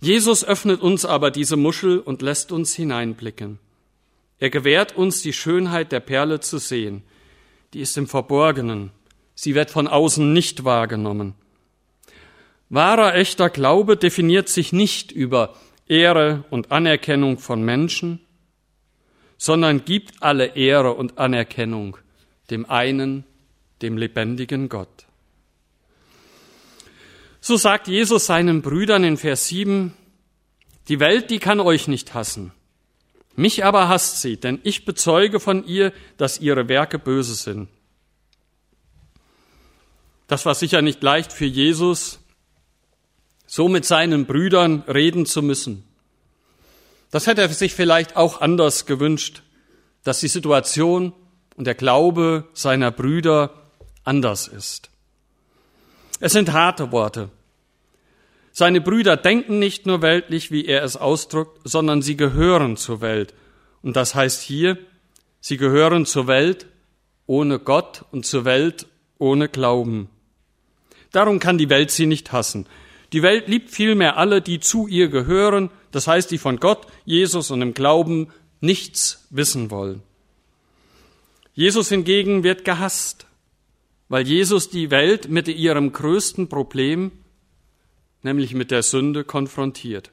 Jesus 0.00 0.44
öffnet 0.44 0.80
uns 0.80 1.04
aber 1.04 1.30
diese 1.30 1.56
Muschel 1.56 1.98
und 1.98 2.22
lässt 2.22 2.52
uns 2.52 2.74
hineinblicken. 2.74 3.58
Er 4.38 4.50
gewährt 4.50 4.96
uns 4.96 5.22
die 5.22 5.32
Schönheit 5.32 5.92
der 5.92 6.00
Perle 6.00 6.40
zu 6.40 6.58
sehen. 6.58 7.02
Die 7.72 7.80
ist 7.80 7.96
im 7.96 8.06
Verborgenen. 8.06 8.90
Sie 9.34 9.54
wird 9.54 9.70
von 9.70 9.88
außen 9.88 10.32
nicht 10.32 10.64
wahrgenommen. 10.64 11.34
Wahrer, 12.68 13.14
echter 13.14 13.50
Glaube 13.50 13.96
definiert 13.96 14.48
sich 14.48 14.72
nicht 14.72 15.12
über 15.12 15.54
Ehre 15.86 16.44
und 16.50 16.72
Anerkennung 16.72 17.38
von 17.38 17.62
Menschen, 17.62 18.20
sondern 19.38 19.84
gibt 19.84 20.22
alle 20.22 20.56
Ehre 20.56 20.94
und 20.94 21.18
Anerkennung 21.18 21.96
dem 22.50 22.68
einen, 22.68 23.24
dem 23.84 23.98
lebendigen 23.98 24.68
Gott. 24.68 25.06
So 27.40 27.58
sagt 27.58 27.86
Jesus 27.86 28.24
seinen 28.24 28.62
Brüdern 28.62 29.04
in 29.04 29.18
Vers 29.18 29.48
7, 29.48 29.92
die 30.88 30.98
Welt, 30.98 31.30
die 31.30 31.38
kann 31.38 31.60
euch 31.60 31.86
nicht 31.86 32.14
hassen. 32.14 32.52
Mich 33.36 33.64
aber 33.64 33.88
hasst 33.88 34.22
sie, 34.22 34.38
denn 34.38 34.60
ich 34.62 34.86
bezeuge 34.86 35.40
von 35.40 35.66
ihr, 35.66 35.92
dass 36.16 36.40
ihre 36.40 36.68
Werke 36.68 36.98
böse 36.98 37.34
sind. 37.34 37.68
Das 40.26 40.46
war 40.46 40.54
sicher 40.54 40.80
nicht 40.80 41.02
leicht 41.02 41.32
für 41.32 41.44
Jesus, 41.44 42.20
so 43.46 43.68
mit 43.68 43.84
seinen 43.84 44.24
Brüdern 44.24 44.82
reden 44.88 45.26
zu 45.26 45.42
müssen. 45.42 45.84
Das 47.10 47.26
hätte 47.26 47.42
er 47.42 47.48
sich 47.50 47.74
vielleicht 47.74 48.16
auch 48.16 48.40
anders 48.40 48.86
gewünscht, 48.86 49.42
dass 50.02 50.20
die 50.20 50.28
Situation 50.28 51.12
und 51.56 51.66
der 51.66 51.74
Glaube 51.74 52.48
seiner 52.54 52.90
Brüder 52.90 53.63
anders 54.04 54.48
ist. 54.48 54.90
Es 56.20 56.32
sind 56.32 56.52
harte 56.52 56.92
Worte. 56.92 57.30
Seine 58.52 58.80
Brüder 58.80 59.16
denken 59.16 59.58
nicht 59.58 59.84
nur 59.84 60.00
weltlich, 60.00 60.50
wie 60.52 60.64
er 60.64 60.84
es 60.84 60.96
ausdrückt, 60.96 61.60
sondern 61.64 62.02
sie 62.02 62.16
gehören 62.16 62.76
zur 62.76 63.00
Welt. 63.00 63.34
Und 63.82 63.96
das 63.96 64.14
heißt 64.14 64.42
hier, 64.42 64.78
sie 65.40 65.56
gehören 65.56 66.06
zur 66.06 66.28
Welt 66.28 66.66
ohne 67.26 67.58
Gott 67.58 68.04
und 68.12 68.26
zur 68.26 68.44
Welt 68.44 68.86
ohne 69.18 69.48
Glauben. 69.48 70.08
Darum 71.10 71.38
kann 71.38 71.58
die 71.58 71.70
Welt 71.70 71.90
sie 71.90 72.06
nicht 72.06 72.32
hassen. 72.32 72.66
Die 73.12 73.22
Welt 73.22 73.48
liebt 73.48 73.70
vielmehr 73.70 74.16
alle, 74.16 74.40
die 74.42 74.60
zu 74.60 74.86
ihr 74.86 75.08
gehören, 75.08 75.70
das 75.92 76.06
heißt, 76.06 76.30
die 76.30 76.38
von 76.38 76.58
Gott, 76.58 76.86
Jesus 77.04 77.50
und 77.50 77.62
im 77.62 77.74
Glauben 77.74 78.28
nichts 78.60 79.26
wissen 79.30 79.70
wollen. 79.70 80.02
Jesus 81.54 81.88
hingegen 81.88 82.42
wird 82.42 82.64
gehasst, 82.64 83.26
weil 84.08 84.26
Jesus 84.26 84.70
die 84.70 84.90
Welt 84.90 85.28
mit 85.28 85.48
ihrem 85.48 85.92
größten 85.92 86.48
Problem 86.48 87.12
nämlich 88.24 88.54
mit 88.54 88.70
der 88.72 88.82
Sünde, 88.82 89.22
konfrontiert. 89.22 90.10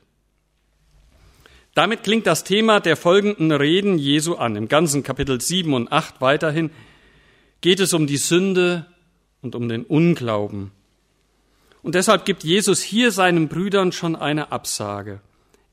Damit 1.73 2.03
klingt 2.03 2.27
das 2.27 2.43
Thema 2.43 2.81
der 2.81 2.97
folgenden 2.97 3.51
Reden 3.51 3.97
Jesu 3.97 4.35
an. 4.35 4.57
Im 4.57 4.67
ganzen 4.67 5.01
Kapitel 5.01 5.39
7 5.39 5.73
und 5.73 5.91
8 5.91 6.19
weiterhin 6.19 6.69
geht 7.61 7.79
es 7.79 7.93
um 7.93 8.05
die 8.05 8.17
Sünde 8.17 8.85
und 9.41 9.55
um 9.55 9.69
den 9.69 9.85
Unglauben. 9.85 10.71
Und 11.81 11.95
deshalb 11.95 12.25
gibt 12.25 12.43
Jesus 12.43 12.81
hier 12.81 13.11
seinen 13.11 13.47
Brüdern 13.47 13.93
schon 13.93 14.15
eine 14.15 14.51
Absage. 14.51 15.21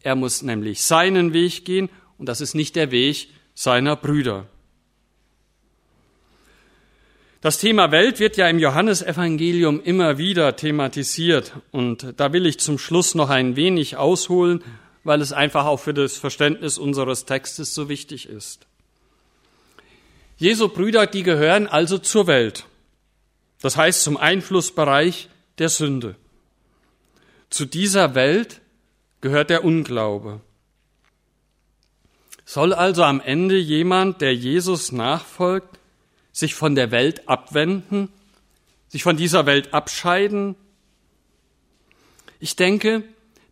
Er 0.00 0.14
muss 0.14 0.42
nämlich 0.42 0.85
seinen 0.85 1.33
Weg 1.33 1.64
gehen 1.64 1.90
und 2.16 2.28
das 2.28 2.40
ist 2.40 2.54
nicht 2.54 2.76
der 2.76 2.92
Weg 2.92 3.28
seiner 3.54 3.96
Brüder. 3.96 4.46
Das 7.40 7.59
Thema 7.59 7.92
Welt 7.92 8.18
wird 8.18 8.37
ja 8.37 8.48
im 8.48 8.59
Johannesevangelium 8.59 9.81
immer 9.81 10.18
wieder 10.18 10.57
thematisiert 10.57 11.53
und 11.70 12.14
da 12.16 12.33
will 12.33 12.46
ich 12.46 12.59
zum 12.59 12.79
Schluss 12.79 13.14
noch 13.14 13.31
ein 13.31 13.55
wenig 13.55 13.96
ausholen, 13.96 14.64
weil 15.05 15.20
es 15.20 15.33
einfach 15.33 15.64
auch 15.64 15.79
für 15.79 15.94
das 15.94 16.16
Verständnis 16.16 16.79
unseres 16.79 17.27
Textes 17.27 17.74
so 17.74 17.88
wichtig 17.88 18.29
ist. 18.29 18.66
Jesu 20.37 20.68
Brüder, 20.68 21.07
die 21.07 21.22
gehören 21.22 21.68
also 21.68 21.98
zur 21.98 22.27
Welt. 22.27 22.64
Das 23.62 23.77
heißt 23.77 24.03
zum 24.03 24.16
Einflussbereich 24.16 25.29
der 25.59 25.68
Sünde. 25.68 26.16
Zu 27.51 27.66
dieser 27.66 28.16
Welt 28.16 28.61
gehört 29.20 29.51
der 29.51 29.64
Unglaube. 29.64 30.40
Soll 32.44 32.72
also 32.72 33.05
am 33.05 33.20
Ende 33.20 33.59
jemand, 33.59 34.22
der 34.22 34.35
Jesus 34.35 34.90
nachfolgt, 34.90 35.78
sich 36.38 36.55
von 36.55 36.74
der 36.77 36.90
Welt 36.92 37.29
abwenden, 37.29 38.11
sich 38.88 39.03
von 39.03 39.16
dieser 39.16 39.44
Welt 39.44 39.74
abscheiden? 39.74 40.55
Ich 42.38 42.55
denke, 42.55 43.03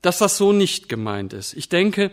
dass 0.03 0.19
das 0.19 0.37
so 0.37 0.53
nicht 0.53 0.89
gemeint 0.89 1.33
ist. 1.33 1.55
Ich 1.55 1.69
denke, 1.69 2.13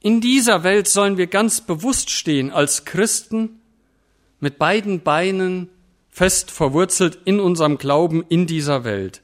in 0.00 0.20
dieser 0.20 0.62
Welt 0.62 0.86
sollen 0.86 1.16
wir 1.16 1.26
ganz 1.26 1.60
bewusst 1.60 2.10
stehen 2.10 2.52
als 2.52 2.84
Christen 2.84 3.60
mit 4.38 4.58
beiden 4.58 5.00
Beinen 5.00 5.68
fest 6.08 6.52
verwurzelt 6.52 7.18
in 7.24 7.40
unserem 7.40 7.76
Glauben 7.76 8.24
in 8.28 8.46
dieser 8.46 8.84
Welt. 8.84 9.22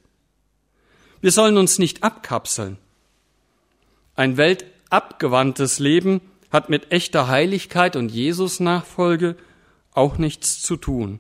Wir 1.21 1.31
sollen 1.31 1.57
uns 1.57 1.79
nicht 1.79 2.03
abkapseln. 2.03 2.77
Ein 4.17 4.37
weltabgewandtes 4.37 5.79
Leben 5.79 6.21
hat 6.51 6.69
mit 6.69 6.91
echter 6.91 7.29
Heiligkeit 7.29 7.95
und 7.95 8.11
Jesus-Nachfolge 8.11 9.37
auch 9.95 10.19
nichts 10.19 10.63
zu 10.63 10.77
tun. 10.77 11.19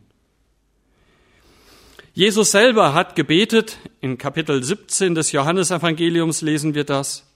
Jesus 2.14 2.50
selber 2.50 2.92
hat 2.92 3.16
gebetet, 3.16 3.78
in 4.00 4.18
Kapitel 4.18 4.62
17 4.62 5.14
des 5.14 5.32
Johannesevangeliums 5.32 6.42
lesen 6.42 6.74
wir 6.74 6.84
das, 6.84 7.26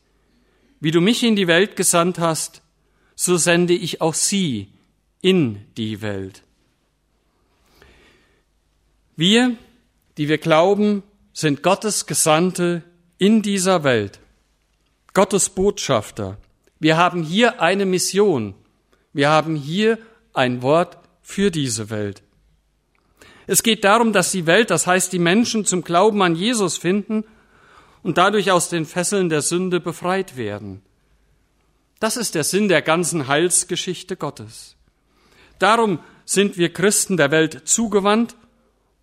wie 0.81 0.91
du 0.91 1.01
mich 1.01 1.23
in 1.23 1.35
die 1.35 1.47
Welt 1.47 1.77
gesandt 1.77 2.19
hast, 2.19 2.61
so 3.15 3.39
sende 3.39 3.73
ich 3.73 4.03
auch 4.03 4.13
sie 4.13 4.69
in 5.23 5.65
die 5.79 6.03
Welt. 6.03 6.43
Wir, 9.17 9.57
die 10.19 10.29
wir 10.29 10.37
glauben, 10.37 11.03
sind 11.33 11.63
Gottes 11.63 12.05
Gesandte 12.05 12.83
in 13.17 13.41
dieser 13.41 13.83
Welt, 13.83 14.21
Gottes 15.15 15.49
Botschafter. 15.49 16.37
Wir 16.79 16.99
haben 16.99 17.23
hier 17.23 17.63
eine 17.63 17.87
Mission, 17.87 18.55
wir 19.15 19.31
haben 19.31 19.57
hier 19.57 19.99
ein 20.35 20.61
Wort 20.61 20.99
für 21.27 21.51
diese 21.51 21.91
Welt. 21.91 22.23
Es 23.49 23.65
geht 23.65 23.83
darum, 23.83 24.13
dass 24.13 24.31
die 24.31 24.47
Welt, 24.47 24.71
das 24.71 24.87
heißt 24.87 25.13
die 25.13 25.19
Menschen, 25.19 25.65
zum 25.65 25.83
Glauben 25.83 26.23
an 26.23 26.37
Jesus 26.37 26.79
finden 26.79 27.25
und 28.05 28.17
dadurch 28.17 28.53
aus 28.53 28.69
den 28.69 28.87
Fesseln 28.87 29.29
der 29.29 29.43
Sünde 29.43 29.81
befreit 29.81 30.37
werden. 30.37 30.83
Das 31.99 32.17
ist 32.17 32.37
der 32.37 32.45
Sinn 32.45 32.69
der 32.69 32.81
ganzen 32.81 33.27
Heilsgeschichte 33.27 34.17
Gottes. 34.17 34.77
Darum 35.59 35.99
sind 36.25 36.59
wir 36.59 36.73
Christen 36.73 37.17
der 37.17 37.33
Welt 37.33 37.63
zugewandt 37.65 38.37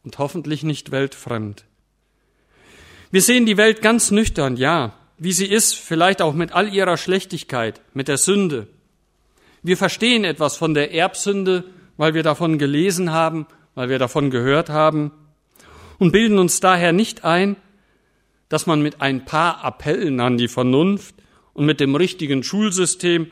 und 0.05 0.17
hoffentlich 0.17 0.63
nicht 0.63 0.91
weltfremd. 0.91 1.65
Wir 3.11 3.21
sehen 3.21 3.45
die 3.45 3.57
Welt 3.57 3.81
ganz 3.81 4.11
nüchtern, 4.11 4.55
ja, 4.55 4.93
wie 5.17 5.33
sie 5.33 5.47
ist, 5.47 5.75
vielleicht 5.75 6.21
auch 6.21 6.33
mit 6.33 6.53
all 6.53 6.73
ihrer 6.73 6.95
Schlechtigkeit, 6.95 7.81
mit 7.93 8.07
der 8.07 8.17
Sünde. 8.17 8.67
Wir 9.61 9.75
verstehen 9.75 10.23
etwas 10.23 10.55
von 10.55 10.73
der 10.73 10.93
Erbsünde 10.93 11.65
weil 11.97 12.13
wir 12.13 12.23
davon 12.23 12.57
gelesen 12.57 13.11
haben, 13.11 13.45
weil 13.75 13.89
wir 13.89 13.99
davon 13.99 14.29
gehört 14.29 14.69
haben 14.69 15.11
und 15.99 16.11
bilden 16.11 16.39
uns 16.39 16.59
daher 16.59 16.91
nicht 16.91 17.23
ein, 17.23 17.55
dass 18.49 18.65
man 18.65 18.81
mit 18.81 19.01
ein 19.01 19.25
paar 19.25 19.63
Appellen 19.63 20.19
an 20.19 20.37
die 20.37 20.47
Vernunft 20.47 21.15
und 21.53 21.65
mit 21.65 21.79
dem 21.79 21.95
richtigen 21.95 22.43
Schulsystem 22.43 23.31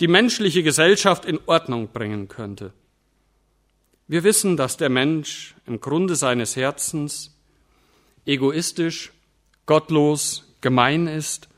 die 0.00 0.08
menschliche 0.08 0.62
Gesellschaft 0.62 1.24
in 1.24 1.38
Ordnung 1.46 1.88
bringen 1.92 2.28
könnte. 2.28 2.72
Wir 4.08 4.24
wissen, 4.24 4.56
dass 4.56 4.76
der 4.76 4.88
Mensch 4.88 5.54
im 5.66 5.80
Grunde 5.80 6.16
seines 6.16 6.56
Herzens 6.56 7.36
egoistisch, 8.26 9.12
gottlos, 9.66 10.52
gemein 10.60 11.06
ist 11.06 11.48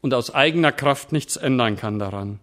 und 0.00 0.14
aus 0.14 0.32
eigener 0.34 0.72
Kraft 0.72 1.12
nichts 1.12 1.36
ändern 1.36 1.76
kann 1.76 1.98
daran. 1.98 2.40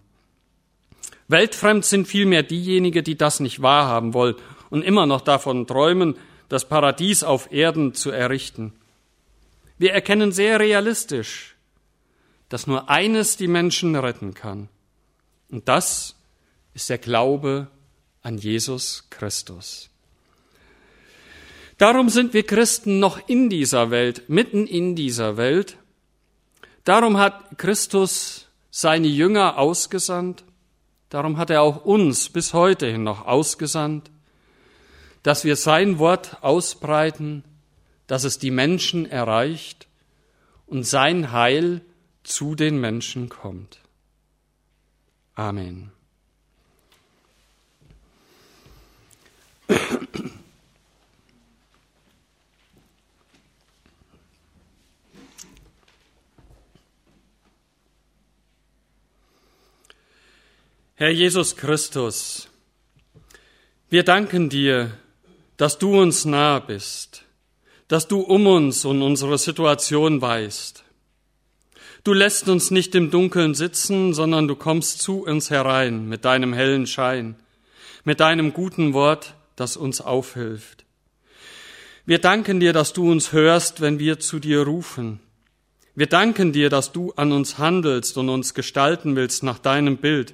Weltfremd 1.28 1.86
sind 1.86 2.08
vielmehr 2.08 2.44
diejenigen, 2.44 3.04
die 3.04 3.18
das 3.18 3.40
nicht 3.40 3.62
wahrhaben 3.62 4.14
wollen 4.14 4.36
und 4.70 4.84
immer 4.84 5.06
noch 5.06 5.22
davon 5.22 5.68
träumen, 5.68 6.16
das 6.50 6.68
Paradies 6.68 7.24
auf 7.24 7.52
Erden 7.52 7.94
zu 7.94 8.12
errichten. 8.12 8.74
Wir 9.78 9.94
erkennen 9.94 10.32
sehr 10.32 10.60
realistisch, 10.60 11.56
dass 12.50 12.68
nur 12.68 12.90
eines 12.90 13.38
die 13.38 13.48
Menschen 13.48 13.96
retten 13.96 14.34
kann. 14.34 14.70
Und 15.50 15.68
das 15.68 16.16
ist 16.74 16.90
der 16.90 16.98
Glaube 16.98 17.68
an 18.22 18.38
Jesus 18.38 19.08
Christus. 19.10 19.90
Darum 21.78 22.10
sind 22.10 22.34
wir 22.34 22.44
Christen 22.44 23.00
noch 23.00 23.28
in 23.28 23.50
dieser 23.50 23.92
Welt, 23.92 24.30
mitten 24.30 24.66
in 24.66 24.96
dieser 24.96 25.38
Welt. 25.38 25.78
Darum 26.84 27.18
hat 27.18 27.58
Christus 27.58 28.48
seine 28.72 29.08
Jünger 29.08 29.58
ausgesandt. 29.58 30.44
Darum 31.10 31.38
hat 31.38 31.50
er 31.50 31.62
auch 31.62 31.86
uns 31.86 32.30
bis 32.30 32.54
heute 32.54 32.88
hin 32.88 33.04
noch 33.04 33.26
ausgesandt, 33.26 34.12
dass 35.24 35.44
wir 35.44 35.56
sein 35.56 36.00
Wort 36.00 36.38
ausbreiten, 36.42 37.44
dass 38.08 38.24
es 38.24 38.40
die 38.40 38.52
Menschen 38.52 39.06
erreicht 39.06 39.88
und 40.66 40.84
sein 40.84 41.32
Heil 41.32 41.82
zu 42.24 42.56
den 42.56 42.80
Menschen 42.80 43.30
kommt. 43.30 43.80
Amen. 45.36 45.92
Herr 61.00 61.12
Jesus 61.12 61.56
Christus, 61.56 62.48
wir 63.88 64.02
danken 64.02 64.50
dir, 64.50 64.94
dass 65.56 65.78
du 65.78 65.96
uns 65.96 66.26
nah 66.26 66.58
bist, 66.58 67.22
dass 67.88 68.08
du 68.08 68.22
um 68.22 68.48
uns 68.48 68.84
und 68.84 69.04
unsere 69.04 69.38
Situation 69.38 70.24
weißt. 70.24 70.84
Du 72.04 72.14
lässt 72.14 72.50
uns 72.50 72.72
nicht 72.72 72.96
im 72.96 73.12
Dunkeln 73.12 73.54
sitzen, 73.54 74.16
sondern 74.16 74.48
du 74.48 74.56
kommst 74.56 75.00
zu 75.00 75.24
uns 75.24 75.52
herein 75.52 76.10
mit 76.10 76.26
deinem 76.26 76.52
hellen 76.52 76.88
Schein, 76.88 77.36
mit 78.04 78.20
deinem 78.20 78.52
guten 78.52 78.94
Wort, 78.94 79.36
das 79.56 79.78
uns 79.78 80.02
aufhilft. 80.02 80.84
Wir 82.08 82.18
danken 82.18 82.60
dir, 82.60 82.74
dass 82.74 82.94
du 82.94 83.12
uns 83.12 83.34
hörst, 83.34 83.82
wenn 83.82 84.00
wir 84.00 84.20
zu 84.20 84.40
dir 84.40 84.64
rufen. 84.64 85.20
Wir 85.94 86.08
danken 86.08 86.54
dir, 86.54 86.72
dass 86.72 86.92
du 86.92 87.14
an 87.18 87.34
uns 87.34 87.60
handelst 87.60 88.18
und 88.18 88.30
uns 88.30 88.56
gestalten 88.56 89.16
willst 89.16 89.44
nach 89.44 89.60
deinem 89.60 89.98
Bild 89.98 90.34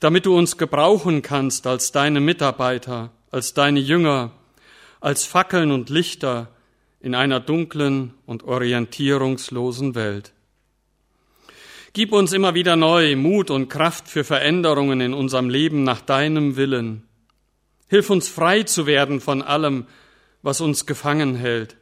damit 0.00 0.26
du 0.26 0.36
uns 0.36 0.56
gebrauchen 0.56 1.22
kannst 1.22 1.66
als 1.66 1.92
deine 1.92 2.20
Mitarbeiter, 2.20 3.10
als 3.30 3.54
deine 3.54 3.80
Jünger, 3.80 4.32
als 5.00 5.24
Fackeln 5.24 5.70
und 5.70 5.90
Lichter 5.90 6.48
in 7.00 7.14
einer 7.14 7.40
dunklen 7.40 8.14
und 8.26 8.44
orientierungslosen 8.44 9.94
Welt. 9.94 10.32
Gib 11.92 12.12
uns 12.12 12.32
immer 12.32 12.54
wieder 12.54 12.76
neu 12.76 13.16
Mut 13.16 13.50
und 13.50 13.68
Kraft 13.68 14.06
für 14.08 14.22
Veränderungen 14.22 15.00
in 15.00 15.12
unserem 15.12 15.48
Leben 15.48 15.82
nach 15.82 16.00
deinem 16.00 16.56
Willen. 16.56 17.02
Hilf 17.88 18.10
uns 18.10 18.28
frei 18.28 18.62
zu 18.62 18.86
werden 18.86 19.20
von 19.20 19.42
allem, 19.42 19.86
was 20.42 20.60
uns 20.60 20.86
gefangen 20.86 21.34
hält, 21.34 21.76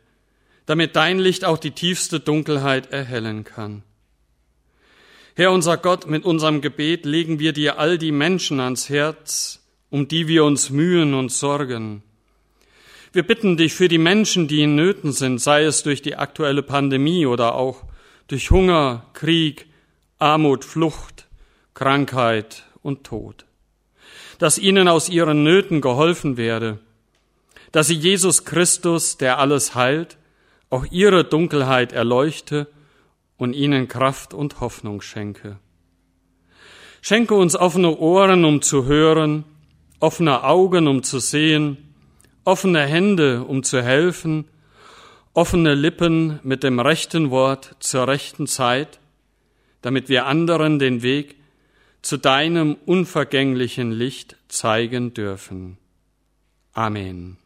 damit 0.64 0.96
dein 0.96 1.18
Licht 1.18 1.44
auch 1.44 1.59
die 1.59 1.72
tiefste 1.72 2.20
Dunkelheit 2.20 2.90
erhellen 2.90 3.44
kann. 3.44 3.83
Herr 5.38 5.53
unser 5.53 5.77
Gott, 5.77 6.09
mit 6.09 6.24
unserem 6.24 6.62
Gebet 6.62 7.07
legen 7.07 7.38
wir 7.38 7.53
dir 7.53 7.79
all 7.79 7.96
die 7.96 8.11
Menschen 8.11 8.59
ans 8.59 8.88
Herz, 8.88 9.62
um 9.88 10.09
die 10.09 10.27
wir 10.27 10.42
uns 10.42 10.70
mühen 10.70 11.14
und 11.14 11.31
sorgen. 11.31 12.03
Wir 13.12 13.22
bitten 13.22 13.57
dich 13.57 13.72
für 13.72 13.87
die 13.87 13.98
Menschen, 13.98 14.48
die 14.48 14.62
in 14.62 14.74
Nöten 14.74 15.12
sind, 15.12 15.40
sei 15.40 15.62
es 15.62 15.85
durch 15.85 16.03
die 16.03 16.16
aktuelle 16.16 16.64
Pandemie 16.64 17.24
oder 17.24 17.55
auch 17.55 17.85
durch 18.27 18.51
Hunger, 18.51 19.07
Krieg, 19.12 19.66
Armut, 20.18 20.64
Flucht, 20.64 21.29
Krankheit 21.72 22.64
und 22.83 23.05
Tod. 23.05 23.44
Dass 24.40 24.59
ihnen 24.59 24.88
aus 24.88 25.09
ihren 25.09 25.44
Nöten 25.44 25.81
geholfen 25.81 26.37
werde, 26.37 26.81
dass 27.70 27.87
sie 27.87 27.94
Jesus 27.94 28.44
Christus, 28.44 29.18
der 29.18 29.38
alles 29.38 29.77
heilt, 29.77 30.16
auch 30.68 30.85
ihre 30.90 31.22
Dunkelheit 31.22 31.92
erleuchte 31.92 32.66
und 33.38 33.55
ihnen 33.55 33.88
Kraft 33.88 34.35
und 34.35 34.61
Hoffnung 34.61 35.01
schenke. 35.01 35.59
Schenke 37.01 37.35
uns 37.35 37.57
offene 37.57 37.96
Ohren, 37.96 38.44
um 38.44 38.61
zu 38.61 38.85
hören, 38.85 39.44
offene 40.01 40.44
Augen, 40.44 40.87
um 40.88 41.03
zu 41.03 41.20
sehen, 41.20 41.79
offene 42.44 42.85
Hände, 42.85 43.44
um 43.44 43.62
zu 43.62 43.83
helfen, 43.83 44.44
offene 45.33 45.74
Lippen 45.74 46.40
mit 46.42 46.62
dem 46.62 46.81
rechten 46.81 47.31
Wort 47.31 47.77
zur 47.79 48.09
rechten 48.09 48.46
Zeit, 48.46 48.98
damit 49.81 50.09
wir 50.09 50.27
anderen 50.27 50.79
den 50.79 51.03
Weg 51.03 51.37
zu 52.03 52.16
deinem 52.16 52.77
unvergänglichen 52.87 53.92
Licht 53.92 54.37
zeigen 54.48 55.14
dürfen. 55.14 55.79
Amen. 56.72 57.38